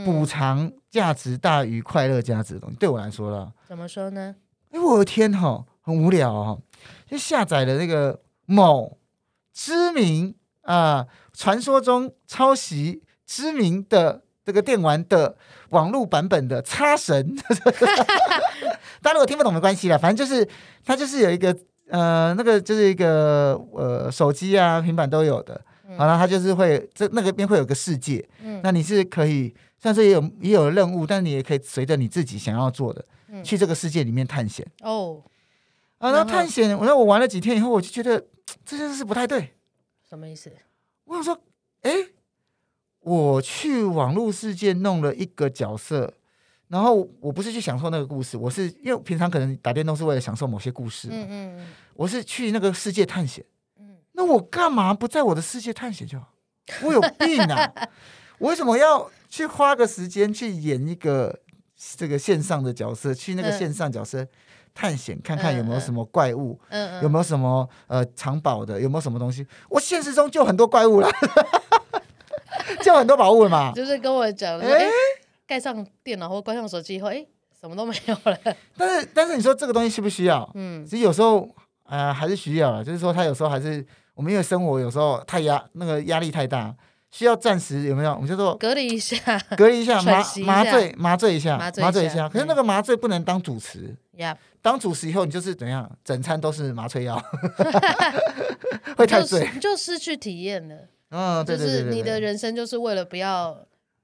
[0.06, 2.76] 补偿价值大于快乐价值的东西。
[2.78, 4.36] 对我来说啦，怎么说呢？
[4.72, 6.62] 哎，我的天哈，很无聊哦，
[7.08, 9.00] 就下载了那个某
[9.54, 15.36] 知名啊，传说中抄袭知名的这个电玩的
[15.70, 17.36] 网络版本的《插神》。
[19.02, 20.48] 大家如果听不懂没关系啦，反正就是
[20.86, 21.58] 它就是有一个
[21.90, 25.60] 呃，那个就是一个呃，手机啊、平板都有的。
[25.96, 29.48] 好了，他就是会这那个边会有个世界，嗯，那你是可以，
[29.80, 34.66] 虽然说也有也有任务，但你也可以随着你自己想要做的，嗯，去这个世界里面探险。
[34.82, 35.24] 哦，
[36.00, 38.26] 啊，那探险，我说我玩了几天以后，我就觉得
[38.66, 39.54] 这件事不太对。
[40.10, 40.52] 什么意思？
[41.06, 41.40] 我想说，
[41.82, 41.92] 哎，
[43.00, 46.14] 我去网络世界弄了一个角色，
[46.68, 53.48] 然后我不是去享受那个故事，我是因为平常可能打电动是为了享受某些故事，嗯我是去那个世界探险，嗯，
[54.18, 56.28] 那我干嘛不在我的世界探险就好？
[56.82, 57.72] 我有病啊！
[58.40, 61.40] 我为什么要去花个时间去演一个
[61.96, 64.28] 这个线上的角色，去那个线上角色
[64.74, 69.46] 探险，看看有没有什么怪物，嗯嗯，有没有什么呃藏宝的，有没有什么东西？
[69.70, 71.10] 我现实中就很多怪物了。
[72.82, 74.90] 就很多宝物了嘛， 就是跟我讲，哎、欸，
[75.46, 77.28] 盖上电脑或关上手机以后，哎、欸，
[77.60, 78.38] 什么都没有了。
[78.76, 80.50] 但是，但是你说这个东西需不需要？
[80.56, 81.48] 嗯，其实有时候，
[81.86, 82.84] 呃，还是需要了。
[82.84, 83.86] 就是说，他有时候还是
[84.18, 86.76] 我们因为生活有时候太压，那个压力太大，
[87.12, 88.16] 需要暂时有没有？
[88.16, 89.16] 我们就说隔离一下，
[89.56, 92.28] 隔离一下，麻麻醉麻醉一下，麻醉一下。
[92.28, 97.24] 可是那个麻醉不能当主食，呀、嗯，当主食以后你就是怎样，整餐都是麻醉药，
[98.98, 100.76] 会太醉，你就失去体验了。
[101.12, 103.56] 嗯，对对对，就是你的人生就是为了不要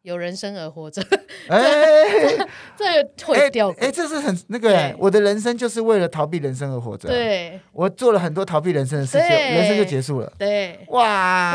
[0.04, 1.02] 有人生而活着。
[1.50, 2.38] 哎，
[2.78, 3.70] 这会掉。
[3.80, 7.10] 哎，这是很那个哎，我的人生就是为了逃避人生而活着。
[7.10, 10.32] 对，我做了很多逃避人生的事情，人生就结束了。
[10.38, 11.04] 对，哇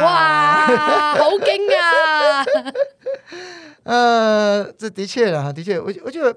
[0.02, 2.44] 哇，好惊啊！
[3.84, 6.36] 呃，这的确啊，的确，我我觉得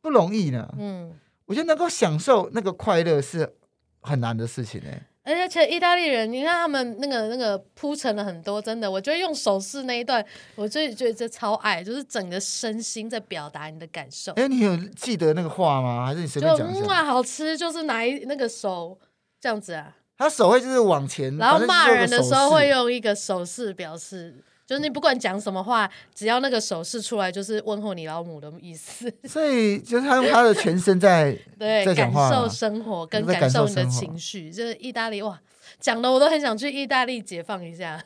[0.00, 0.68] 不容易呢。
[0.78, 1.12] 嗯，
[1.46, 3.54] 我觉得能够享受那个快乐是
[4.00, 5.00] 很难的事情哎。
[5.24, 10.24] 而且意大利人，你看他们那个那个铺陈了很多，真的，我觉得用手势那一段，
[10.56, 14.32] 我最觉得这超爱，就是整个身心在表达你的感受。
[14.32, 16.06] 哎，你有记得那个话吗？
[16.06, 16.80] 还是你随便讲一下？
[16.80, 18.98] 就哇，好吃，就是拿一那个手
[19.40, 19.96] 这样子啊。
[20.18, 24.42] 他手会就是往前，然后骂人的时候会用一个手势表示。
[24.66, 29.12] 就是你不管讲什么话，只要那个手势出来，就是问候你老母的意思。
[29.28, 34.50] 所以就是他用他的全身在 对在感受生活，跟感受你的情绪。
[34.50, 35.38] 就是意大利哇，
[35.80, 38.02] 讲的我都很想去意大利解放一下。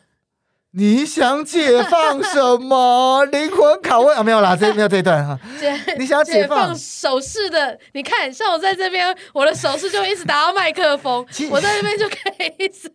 [0.79, 3.25] 你想解放什么？
[3.33, 4.23] 灵魂拷问啊？
[4.23, 5.39] 没有啦，这没有这一段哈。
[5.99, 7.79] 你想解放，解放手势的？
[7.93, 12.91] 你看，像我在这边，我的手势就一直打到麦克风，我在这边就可以一直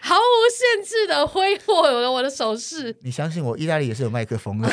[0.00, 2.92] 毫无限制的挥霍我的我的手势。
[3.02, 4.68] 你相信我，意大利也是有麦克风的。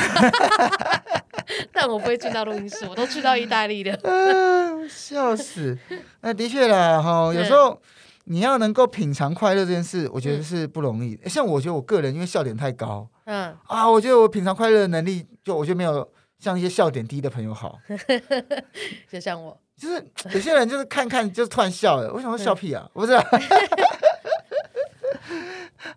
[1.71, 3.95] 但我不会去到录音室，我都去到意大利的。
[4.89, 5.77] 笑死！
[6.21, 7.79] 那的确啦，哈，有时候。
[8.31, 11.19] 你要能够品尝快乐这件事，我觉得是不容易。
[11.23, 17.79] 嗯、像我觉得我个人，因为笑点太高，嗯啊，我觉得我品尝快乐的能力，就我觉得没有像一些笑点低的朋友好。
[19.11, 22.87] 就像我，就是有些人就是看看就突然笑了，为什么笑屁啊？
[22.93, 23.25] 不是啊，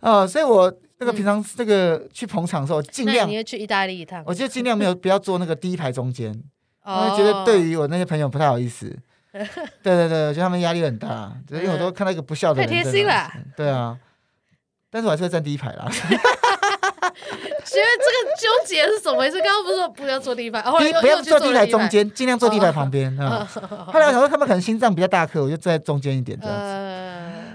[0.00, 8.98] 啊， 所以我那个平常这个去捧场的时候，尽量你也去意大利一趟，我就尽量没有不要坐那个第一排中间，因为觉得对于我那些朋友不太好意思。
[9.82, 12.68] 对对对，我觉得他们压力很大，因为我都看到一个不笑的人。
[12.68, 13.30] 太贴心了。
[13.56, 13.96] 对啊，
[14.90, 15.88] 但是我还是会站第一排啦。
[17.64, 19.38] 觉得这个纠结是怎么回事？
[19.40, 23.48] 刚刚不是说不要坐第一排，哦， 不要坐第一排中间，尽量坐第一排旁边啊。
[23.86, 26.62] 后来我想说他们可能心脏比较大颗，我就坐在中间一点这样子。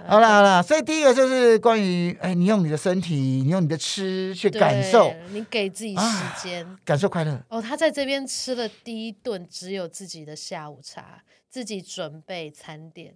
[0.08, 7.44] 好啦好啦，所以第一个就是关于哎，你用你的身体，你用你的吃去感受，你给自己时间感受快乐。
[7.50, 11.24] 哦，他在这边吃了第一顿只有自己的下午茶。
[11.50, 13.16] 自己准备餐点，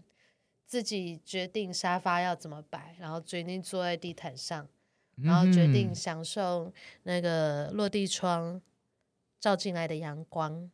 [0.65, 4.65] 自己决定沙发要怎么摆，然后决定坐在地毯上，
[5.17, 6.73] 然后决定享受
[7.03, 8.59] 那个落地窗
[9.39, 10.71] 照进来的阳光。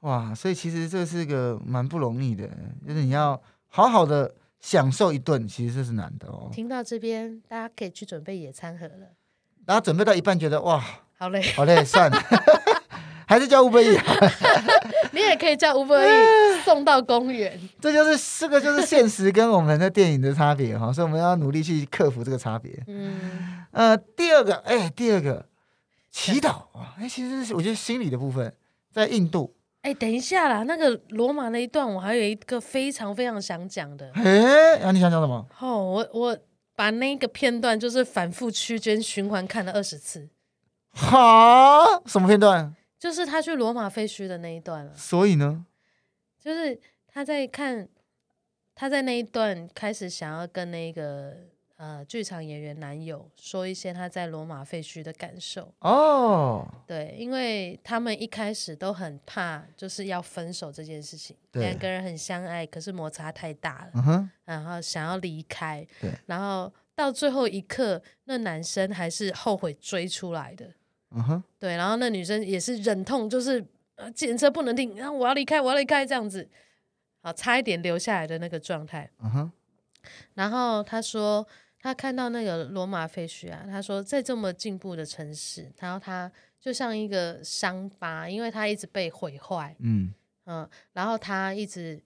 [0.00, 2.48] 哇，所以其实这是个蛮不容易的，
[2.84, 6.48] 就是你要好好的享受一顿，其实这是难的哦。
[6.50, 9.12] 听到这边，大家可以去准备野餐盒了。
[9.66, 10.82] 然后准备到一半，觉得哇，
[11.18, 12.18] 好累，好累，算了。
[13.26, 14.58] 还是叫 Uber Eats，
[15.12, 17.58] 你也可以叫 Uber Eats 送到公园。
[17.80, 22.82] 这就是这个就是现实跟我们的电影的差别哈，所以我们要努力去克服这个差别。
[22.86, 25.46] 嗯，呃，第二个，哎，第二个
[26.10, 28.52] 祈祷啊，哎，其实我觉得心理的部分
[28.92, 29.54] 在印度。
[29.82, 34.10] 哎，等一下啦，那个罗马那一段，我还有一个非常非常想讲的。
[34.14, 35.44] 哎，啊，你想讲什么？
[35.58, 36.38] 哦，我我
[36.76, 40.28] 把那个片段就是反复区间循环看了二十次。
[40.92, 42.74] 好，什么片段？
[42.96, 44.94] 就是他去罗马废墟的那一段了。
[44.94, 45.66] 所以呢，
[46.38, 47.88] 就是他在看，
[48.76, 51.36] 他在那一段开始想要跟那个
[51.82, 55.74] 呃剧场演员男友说一些他在罗马废墟的感受。
[55.80, 61.36] 哦，对，因为他们一开始都很怕，就是要分手这件事情。
[61.50, 64.28] 对，两个人很相爱，可是摩擦太大了。
[64.44, 65.84] 然后想要离开。
[66.00, 70.72] 对，然后到最后一刻，那男生还是后悔追出来的。
[71.10, 73.62] 嗯哼，对，然后那女生也是忍痛，就是
[73.96, 76.48] 呃，检车不能停，然后我要离开，我要离开这样子，
[77.22, 79.10] 好，差一点留下来的那个状态。
[79.18, 79.52] 嗯哼，
[80.34, 81.46] 然后他说
[81.82, 90.14] 他看到那个罗马废墟啊，他说在这么进步的城市，然后他就像一个伤疤，因为他一直被毁坏，嗯
[90.44, 92.00] 嗯，然后他一直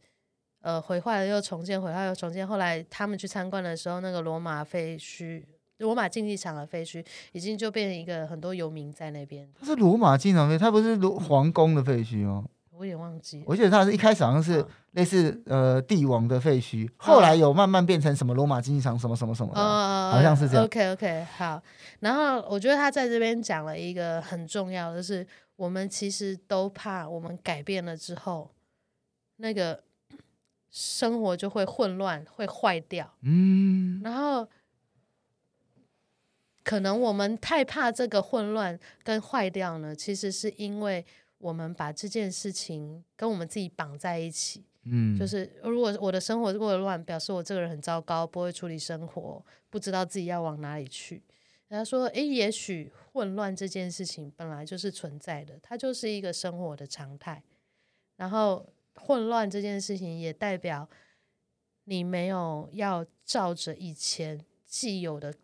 [0.63, 2.49] 呃毁坏了又重建，毁坏又重建。
[2.49, 5.45] 后来他们去参观的时候，那个罗马废墟、
[5.77, 9.47] 罗马竞技场的废墟，已经就变成一个很多游民在那边。
[9.61, 12.43] 它是罗马竞技场废，它不是罗皇宫的废墟哦。
[12.79, 20.65] 我也忘记，我记得他是一开始好像是类似呃帝王的废墟，后来有慢慢变成什么罗马竞技场什么什么什么的，哦、好像是这样。
[20.65, 21.63] OK OK 好，
[22.01, 28.51] 然后我觉得他在这边讲了一个很重要的，就是我们其实都怕我们改变了之后，
[29.37, 29.83] 那个
[30.71, 33.11] 生活就会混乱，会坏掉。
[33.23, 34.47] 嗯，然后
[36.63, 41.07] 可能我们太怕这个混乱跟坏掉呢，其实是因为。
[41.39, 51.23] 我们把这件事情跟我们自己绑在一起，嗯，就是如果我的生活过得乱，表示我这个人很糟糕，不会处理生活，不知道自己要往哪里去。
[51.69, 57.43] 然后说，诶，也许混乱这件事情本来就是存在的，它就是一个生活的常态。
[58.17, 60.89] 然后混乱这件事情也代表
[61.85, 65.35] 你没有要照着以前既有的。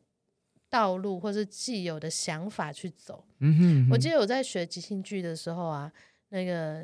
[0.73, 3.23] 道路或是既有的想法去走。
[3.41, 5.93] 嗯哼嗯哼，我记得我在学即兴剧的时候啊，
[6.31, 6.83] 那个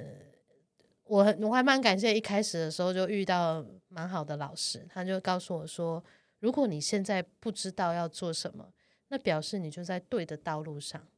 [1.04, 6.04] 我我还蛮感谢一开始的时候就遇到蛮好的老师，他就告诉我说，
[6.40, 8.68] 如果你现在不知道要做什么，
[9.08, 11.08] 那表示你就在对的道路上，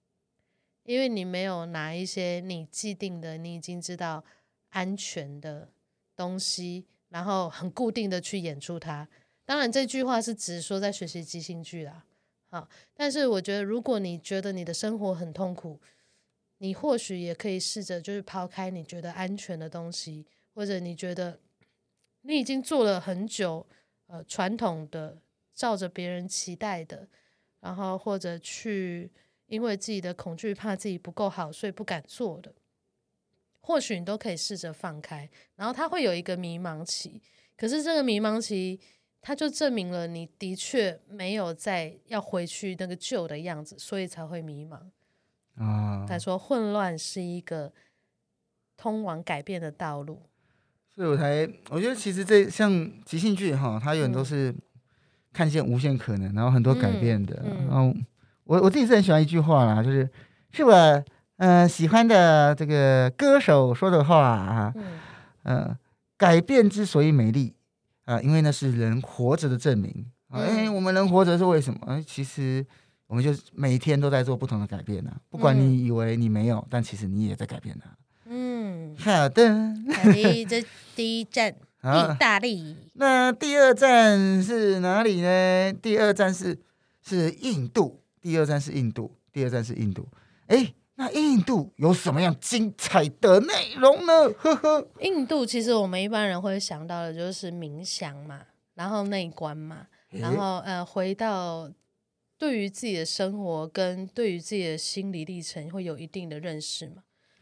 [0.84, 4.24] 因为你没有拿一些你既定的、你已经知道
[4.68, 5.68] 安全的
[6.14, 9.08] 东西，然后很固定的去演出它。
[9.44, 12.04] 当然，这句话是只说在学习即兴剧啦。
[12.52, 15.80] 好，但是我觉得，如果你觉得你的生活很痛苦，
[16.58, 21.38] 你或许也可以试着就是抛开你觉得安全的东西，或者你觉得
[22.22, 23.64] 你已经做了很久，
[24.08, 25.22] 呃，传统的
[25.54, 27.08] 照着别人期待的，
[27.60, 29.12] 然后或者去
[29.46, 32.52] 因为自己的恐惧怕自己不够好，所以不敢做的，
[33.60, 37.22] 或许你都可以试着放开，然后他会有一个迷茫期，
[37.56, 38.80] 可是这个迷茫期。
[39.22, 44.78] 他就证明了你的确没有在要回去那个旧的样子，所以才会迷茫
[45.62, 46.06] 啊。
[46.08, 47.70] 他说混乱是一个
[48.78, 50.22] 通往改变的道路，
[50.94, 54.54] 所以我才我觉得其实这像即兴剧哈，它有很多是
[55.34, 57.42] 看见无限可能，然后很多改变的。
[57.44, 57.94] 嗯嗯、然后
[58.44, 60.08] 我我自己是很喜欢一句话啦，就是
[60.50, 60.74] 是我
[61.36, 64.98] 嗯、呃、喜欢的这个歌手说的话啊，嗯、
[65.42, 65.78] 呃，
[66.16, 67.54] 改变之所以美丽。
[68.10, 70.04] 啊，因为那是人活着的证明。
[70.30, 71.78] 哎，我们人活着是为什么？
[71.86, 72.66] 哎，其实
[73.06, 75.16] 我们就每天都在做不同的改变呢、啊。
[75.28, 77.94] 不管你以为你没有，但其实你也在改变呢、啊。
[78.24, 79.72] 嗯，好的。
[80.48, 80.64] 这
[80.96, 82.76] 第一站， 意大利。
[82.94, 85.72] 那第二站是哪里呢？
[85.74, 86.58] 第二站是
[87.00, 88.02] 是印度。
[88.20, 89.16] 第二站是印度。
[89.32, 90.08] 第二站是印度。
[90.48, 90.74] 哎。
[91.00, 94.30] 那印度有什么样精彩的内容呢？
[94.38, 98.42] 呵呵，印度其实我们一般人会想到的就是冥想嘛，
[98.74, 101.70] 然后内观嘛，然后呃回到
[102.36, 106.96] 对于自己的生活跟对于自己的心理历程会有一定的认识嘛。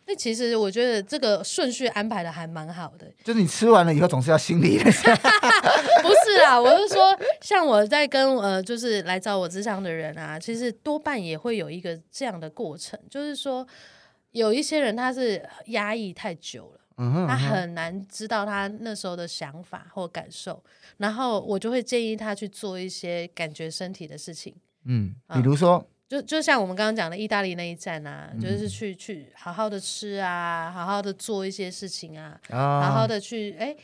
[0.07, 4.85] 那其实我觉得这个顺序安排的还蛮好的，就是你吃完了以后总是要心理的。
[6.29, 13.67] 不是啊，我是说，像我在跟呃，就是来找我咨商的人啊，其实多半也会有一个这样的过程，就是说
[14.33, 20.63] 有一些人他是压抑太久了，他很难知道他那时候的想法或感受，
[20.99, 25.79] 然后我就会建议他去做一些感觉身体的事情，嗯，比如说。
[25.79, 32.81] 嗯就就像我们刚刚讲的意大利那一站啊，嗯、就是去去好好的吃啊，好好的做一些事情啊，啊。
[32.81, 33.77] 好好的去哎，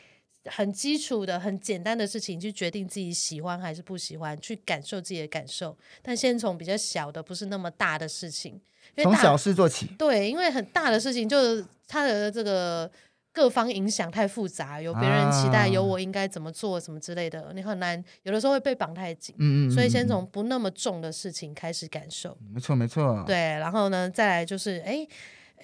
[0.47, 5.77] 很基础的、很简单的事情去决定自己喜欢还是不喜欢，去感受自己的感受。
[6.03, 8.61] 但先从比较小的、不是那么大的事情，
[9.03, 9.87] 从小事做起。
[9.99, 12.91] 对，因为很大的事情就是它的这个。
[13.37, 19.35] 各方影响太复杂，有别人期待，有我应该怎么做，什么之类的，啊、你很难，有的时候会被绑太紧。
[19.41, 19.71] 嗯，嗯嗯。
[19.73, 22.39] 所以先从不那么重的事情开始感受。
[22.55, 23.25] 没错，没错。
[23.27, 25.05] 对，然后呢，再来就是，哎，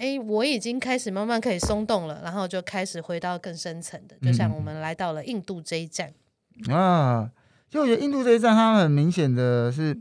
[0.01, 6.13] 哎，我已经开始慢慢可以松动了，然后就开始回到更深层的，就像我们来到了印度这一站。
[6.69, 7.31] 嗯、啊，
[7.69, 9.95] 就我觉得印度这一站，它很明显的是，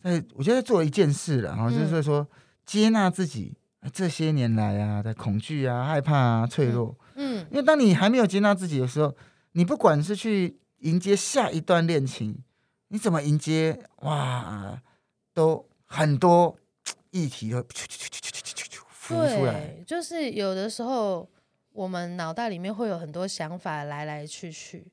[0.00, 2.26] 在我觉得做一件事了，然后就是说
[2.64, 3.56] 接纳自己。
[3.92, 9.14] 这些年来啊，的恐惧啊、害怕啊、脆弱，嗯，嗯，因为当你还没有接纳自己的时候，
[9.52, 12.42] 你不管是去迎接下一段恋情，
[12.88, 14.82] 你怎么迎接，哇，
[15.32, 16.56] 都很多
[17.12, 17.64] 议题都
[19.08, 19.52] 浮出来。
[19.60, 21.28] 对，就是有的时候
[21.72, 24.86] 我们脑袋里面会有很多想法来来去去，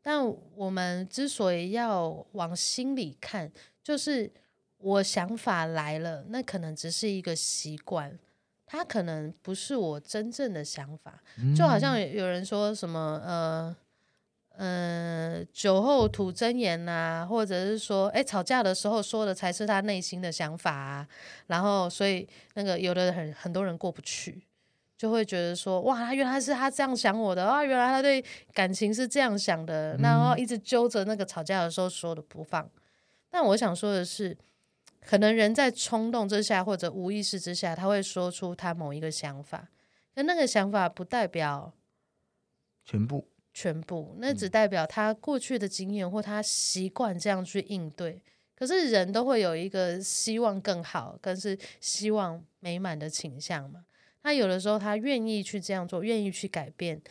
[0.00, 0.22] 但
[0.54, 3.50] 我们之所以要往心里看，
[3.82, 4.32] 就是
[4.78, 8.18] 我想法来了，那可能只是一个习惯，
[8.66, 11.22] 它可能不是我真正的想法。
[11.56, 13.76] 就好像有人说什么，呃。
[14.56, 21.08] 嗯，酒后吐真言呐、啊，或者是说，哎，吵架的时候说的才是他内心的想法啊。
[21.46, 24.46] 然后，所以那个有的很很多人过不去，
[24.96, 28.22] 就会觉得说，哇，他原来是他这样想我的啊，原来他对
[28.52, 32.70] 感情是这样想的，然后一直揪着那个吵架的时候说的不放。
[33.30, 34.36] 但我想说的是，
[35.00, 39.70] 可能人在冲动之下或者无意识之下，他会说出他某一个想法，
[40.12, 41.72] 但那个想法不代表
[42.84, 43.31] 全部。
[43.52, 48.20] 全部，那只代表他过去的经验或他习惯这样去应对。
[48.54, 53.84] 可是人都会有一个希望更好，更是希望美满的倾向嘛。
[54.22, 57.02] 他有的时候他愿意去这样做，愿意去改变，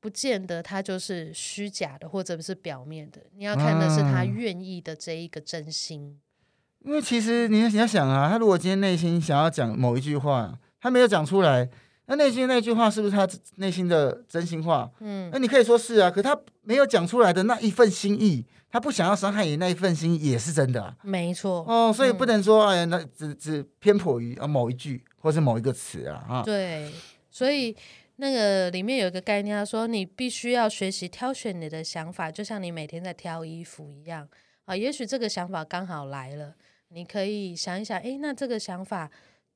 [0.00, 3.20] 不见得他就是虚假的或者是表面的。
[3.36, 6.18] 你要看的是他愿意的这一个真心。
[6.18, 11.68] 啊，因为其实你你要想啊，他如果今天内心想要讲某一句话，他没有讲出来。
[12.06, 14.88] 那内心那句话是不是他内心的真心话？
[15.00, 20.96] 嗯，那你可以说是啊，可他没有讲出来的那一份心意，他不想要伤害你那一份心意也是真的啊。
[21.02, 21.64] 没错。
[21.66, 26.42] 哦，所以不能说、嗯、哎呀，那只只偏颇于啊某一句或是某一个词啊啊。
[26.44, 26.92] 对，
[27.28, 27.76] 所以
[28.16, 34.28] 那个里面有一个概念，他说你必须要学习挑选你的想法，就像你每天在挑衣服一样
[34.66, 34.76] 啊。
[34.76, 36.54] 也许这个想法刚好来了，
[36.90, 39.10] 你可以想一想，哎，那这个想法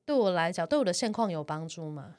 [0.05, 2.15] 对我来讲，对我的现况有帮助吗？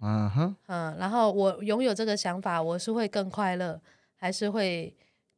[0.00, 3.80] 嗯哼，嗯，然后我拥有这个想法，我是会更快乐，
[4.16, 4.94] 还是会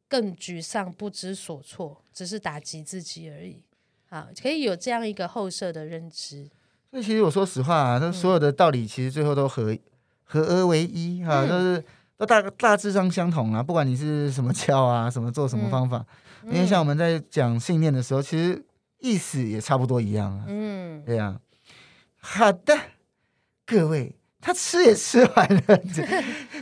[0.09, 3.63] 更沮丧、不知所措，只是打击自己而已。
[4.09, 6.49] 好，可以有这样一个后设的认知。
[6.91, 9.79] 所以，其实我说实话啊，那所有的道理其实最后都合、嗯、
[10.23, 11.83] 合而为一哈、啊，都、就是
[12.17, 13.61] 都大大致上相同啊。
[13.61, 16.05] 不管你是什么教啊，什么做什么方法，
[16.43, 18.65] 嗯、因为像我们在讲信念的时候，其实
[18.99, 20.45] 意思也差不多一样啊。
[20.47, 21.39] 嗯，对呀、啊。
[22.19, 22.77] 好的，
[23.65, 24.16] 各位。
[24.39, 25.79] 他吃也吃完了，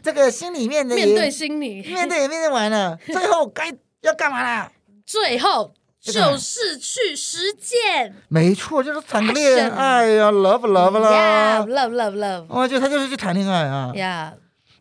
[0.02, 3.72] 这个心里面的面对心理，面对也面对完了， 最后该
[4.02, 4.72] 要干嘛啦？
[5.06, 8.16] 最后就是去实践。
[8.30, 12.46] 没错，就是谈恋爱呀，love love 啦，love love love。
[12.48, 13.92] 我觉得他就是去谈恋爱啊。
[13.94, 14.34] 呀，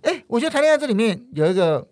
[0.03, 1.87] 哎，我觉得谈恋爱这里面有一个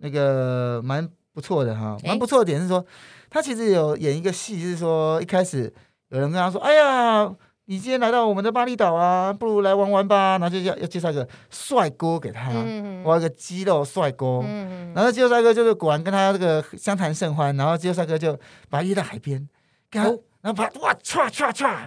[0.00, 2.84] 那个蛮不错的哈，蛮不错的点是说，
[3.30, 5.72] 他其实有演一个戏，是说一开始
[6.10, 7.32] 有人跟他说，哎呀。
[7.66, 10.36] 你今天来到我们的巴厘岛啊，不如来玩玩吧。
[10.38, 14.40] 然后就要要介绍一个帅哥给他，嗯、我一个肌肉帅哥。
[14.44, 17.56] 嗯、然后肌肉帅哥就是果然跟他这个相谈甚欢。
[17.56, 18.34] 然后肌肉帅哥就
[18.68, 19.48] 把他约到海边，
[19.88, 21.86] 给他，哦、然后把哇唰唰唰，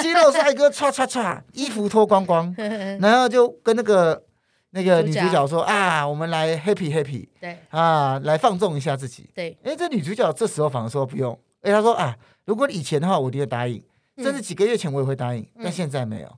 [0.00, 2.52] 肌肉帅哥唰唰唰，衣服脱光光，
[2.98, 4.22] 然后就跟那个
[4.70, 9.28] 那个女主角说啊，我们来 happy happy，对啊，来放纵一下自己。
[9.34, 12.16] 对，哎，这女主角这时候反而说不用，哎，她说啊，
[12.46, 13.82] 如果以前的话，我一定会答应。
[14.22, 16.28] 甚至几个月前我也会答应，嗯、但现在没有。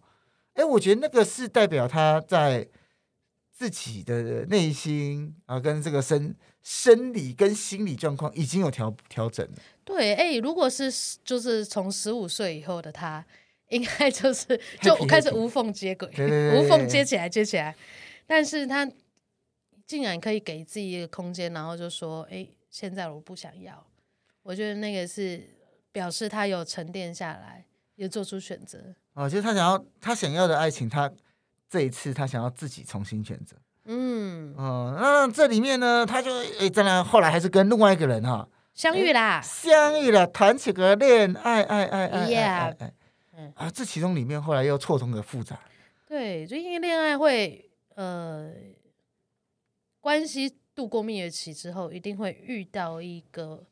[0.54, 2.68] 哎、欸，我觉得那个是代表他在
[3.52, 9.56] 自己的内心啊，跟这个生生理跟心理状况已经有调调整了。
[9.84, 10.92] 对，哎、欸，如果是
[11.24, 13.24] 就是从十五岁以后的他，
[13.70, 16.08] 应该就是就开始无缝接轨，
[16.54, 17.74] 无缝接起来接起来。
[18.26, 18.90] 但是他
[19.86, 23.84] 竟然可以给自己一个空间，然后就说：“哎、欸，现在我不想要。”
[24.42, 25.42] 我觉得那个是
[25.90, 27.64] 表示他有沉淀下来。
[27.96, 31.10] 也做出选择哦，就是他想要他想要的爱情，他
[31.68, 33.56] 这一次他想要自己重新选择。
[33.84, 42.92] 嗯，哦，那这里面呢，他就诶，当然后来还是跟另外一个人哈相遇啦，相遇了，谈起个恋爱，爱爱爱爱爱，
[43.32, 45.58] 嗯啊，这其中里面后来又错综的复杂。
[46.06, 48.52] 对，就因为恋爱会呃，
[50.00, 53.66] 关系度过蜜月期之后，一定会遇到一个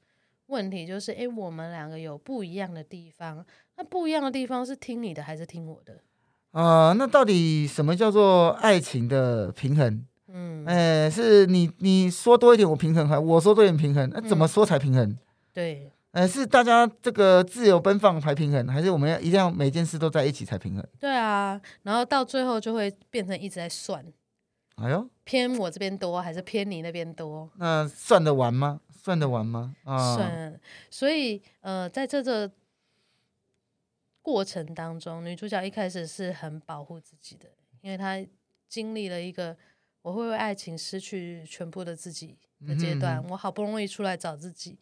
[0.47, 3.47] 问题，就是诶，我们两个有不一样的地方。
[3.81, 5.95] 那不一样的地方是听你的还是听我的？
[6.51, 10.05] 啊、呃，那到底什么叫做爱情的平衡？
[10.29, 14.11] 嗯，哎、欸，是你你说多一点我平衡，还我说多一点平衡？
[14.13, 15.09] 那怎么说才平衡？
[15.09, 15.19] 嗯、
[15.55, 20.87] 对，哎、欸，是大家这个自由奔放才平衡，还是我们要一定要每件事都在一起才平衡？
[20.99, 24.05] 对啊，然后到最后就会变成一直在算，
[24.77, 27.49] 哎呦，偏我这边多还是偏你那边多？
[27.57, 28.81] 那算得完吗？
[28.93, 29.75] 算得完吗？
[29.85, 30.61] 啊，算，
[30.91, 32.51] 所以呃，在这个。
[34.23, 37.49] 过程当中，女主角一开始是很保护自己的，
[37.81, 38.23] 因为她
[38.69, 39.57] 经历了一个
[40.03, 43.25] 我会为爱情失去全部的自己的阶段。
[43.31, 44.79] 我好不容易出来找自己，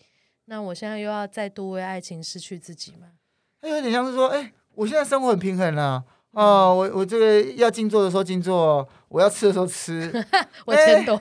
[0.46, 3.12] 那我现在又要再度为爱情失去自己吗？
[3.60, 10.12] 她有点像是说，哎、欸，我现在生活很平衡了、啊，哦，我我这个要静坐的时候静坐，我要吃的时候吃
[10.66, 11.20] 我钱多，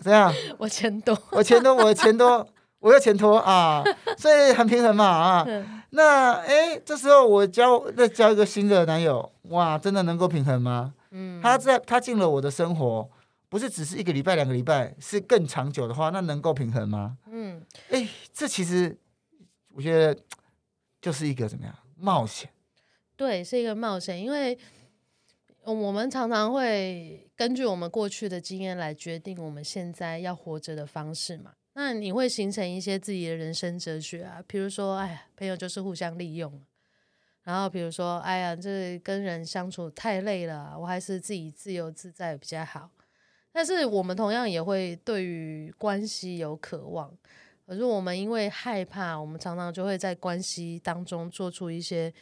[0.00, 0.32] 怎样？
[0.58, 2.46] 我钱多，我钱多，我钱多，
[2.78, 3.82] 我要钱多啊，
[4.16, 5.46] 所以很平衡嘛啊。
[5.94, 10.94] 那哎，这时候我交再交一个新的男友，哇，真的能够平衡吗？
[11.10, 13.08] 嗯，他在他进了我的生活，
[13.48, 17.16] 不是只是一个礼拜、两个礼拜，是更长久的话，那能够平衡吗？
[17.30, 18.96] 嗯，哎，这其实
[19.74, 20.20] 我觉得
[21.00, 22.50] 就是一个怎么样冒险？
[23.16, 24.58] 对，是一个冒险，因为。
[25.66, 31.52] 我们常常会根据我们过去的经验来决定我们现在要活着的方式嘛。
[31.74, 36.62] 那你会形成一些自己的人生哲学啊，比如说，哎呀，朋友就是互相利用。
[37.42, 42.90] 然后比如说，哎呀，这跟人相处太累了，我还是自己自由自在比较好。
[43.52, 47.12] 但是我们同样也会对于关系有渴望，
[47.66, 52.12] 可是我们因为害怕，我们常常就会在关系当中做出一些。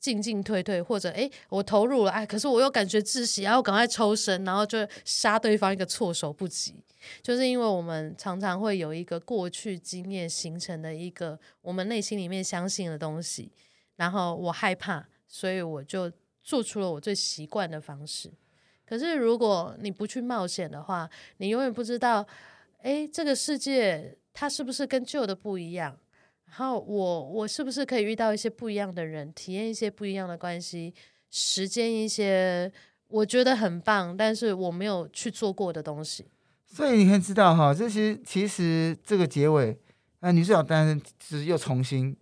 [0.00, 6.74] 进进退退，或者诶，我投入了，哎，可是我又感觉窒息，然后赶快抽身，然后就杀对方一个措手不及。
[7.22, 13.52] 就是因为我们常常会有一个过去经验形成的一个我们内心里面相信的东西，
[13.96, 16.10] 然后我害怕，所以我就
[16.42, 18.30] 做出了我最习惯的方式。
[18.86, 22.26] 可是如果你不去冒险的话，你永远不知道，
[22.82, 25.96] 诶，这个世界它是不是跟旧的不一样。
[26.50, 30.92] 然后我我是不是可以遇到一些不一样的人，体验一些不一样的关系，
[31.30, 32.70] 实践一些
[33.06, 36.26] 我觉得很棒，但是我没有去做过的东西。
[36.66, 39.78] 所以你可以知道哈，这其实其实这个结尾，
[40.20, 42.16] 那，女主角当然是又重新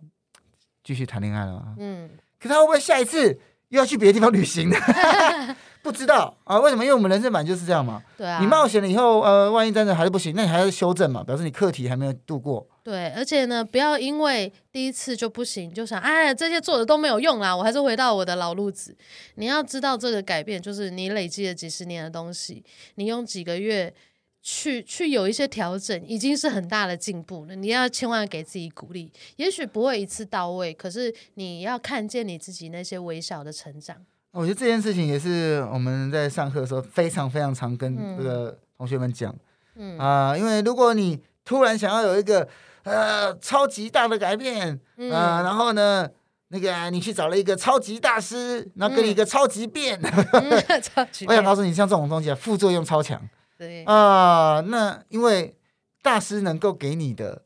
[0.83, 1.75] 继续谈恋爱了嘛。
[1.79, 2.09] 嗯，
[2.39, 3.39] 可她会不会下一次
[3.69, 4.77] 又要去别的地方旅行的？
[5.81, 6.83] 不知道啊，为什么？
[6.83, 8.01] 因为我们人生版就是这样嘛。
[8.17, 8.39] 对啊。
[8.41, 12.67] 你冒险了以后，呃，万一真的还是不行，那你还要修正嘛，表示你课题还没有度过。
[12.83, 18.95] 对，而且呢，不要因为第一次就不行，就想哎，这些做的都没有用啦，我还是回到我的老路子。
[19.35, 22.61] 你要知道，这个改变就是你累积了几十年的东西，
[22.95, 23.93] 你用几个月
[24.41, 27.55] 去去有一些调整，已经是很大的进步了。
[27.55, 33.97] 你要千万给自己鼓励，也许不会一次到位，可是你要看见你自己那些微小的成长。
[34.31, 39.35] 我觉得这件事情也是我们在上课的时候非常非常常跟这个同学们讲，
[39.75, 42.47] 嗯啊、呃，因为如果你突然想要有一个
[42.83, 46.07] 呃超级大的改变，啊、嗯呃，然后呢，
[46.49, 53.19] 那个你去找了一个超级大师，然后给你一个超级变，嗯、 超级变我想告诉你，像这种东西啊，副作用超强，
[53.59, 55.55] 对啊、呃，那因为
[56.01, 57.43] 大师能够给你的，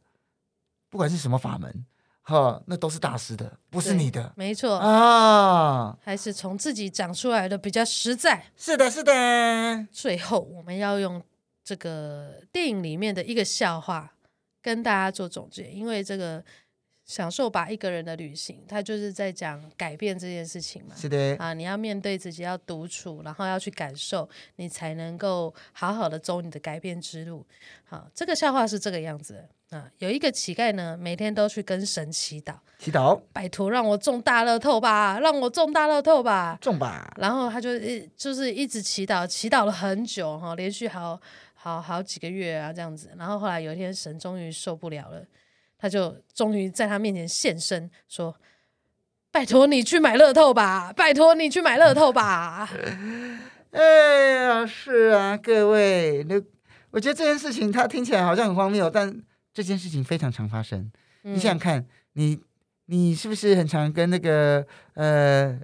[0.90, 1.86] 不管是什么法门。
[2.26, 8.46] 哈，那都是大师的，不是你的，没错啊，还是从自己长出来的比较实在。
[8.56, 9.86] 是的，是的。
[9.92, 11.22] 最后，我们要用
[11.66, 14.14] 这个电影里面的一个笑话
[14.62, 16.42] 跟大家做总结，因为这个
[17.06, 20.96] 享受吧一个人的旅行，他就是在讲改变这件事情嘛。
[20.96, 27.46] 是的，啊，你要面对自己，要独处，然后要去感受，你才能够好好的走你的改变之路。
[27.84, 29.50] 好，这个笑话是这个样子的。
[29.78, 37.12] 啊，有一个乞丐呢，每天都去跟神祈祷，祈祷，拜托让我中大乐透吧，让我中大乐透吧，中吧。
[37.18, 41.20] 然后他就一就是一直祈祷，祈祷了很久哈，连续好
[41.56, 43.10] 好好几个月啊这样子。
[43.18, 45.26] 然后后来有一天，神终于受不了了，
[45.84, 48.34] 他就终于在他面前现身，说
[49.30, 52.70] ：“拜托你去买乐透吧，拜托你去买乐透吧。
[53.72, 56.42] ”哎呀，是啊，各位，那
[56.92, 59.22] 我觉得这件事情他听起来好像很荒谬，但。
[59.56, 62.40] 这件事情非常常发生，嗯、你想想看，你
[62.88, 64.66] 你是不是很常跟那个
[64.96, 65.60] 呃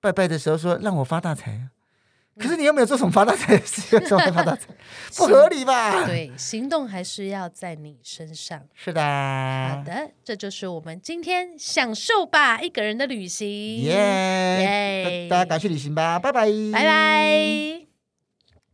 [0.00, 1.70] 拜拜的时候说让我发大财啊？
[2.38, 4.68] 可是你又没有做什么发大财的事，为什么会发大财？
[5.16, 6.04] 不合理吧？
[6.06, 8.62] 对，行动还是要在你身上。
[8.74, 13.48] 是的，好的，这就是我们今天享受吧一个人的旅行。
[13.82, 17.89] 耶大家赶去旅行吧，拜拜，拜拜。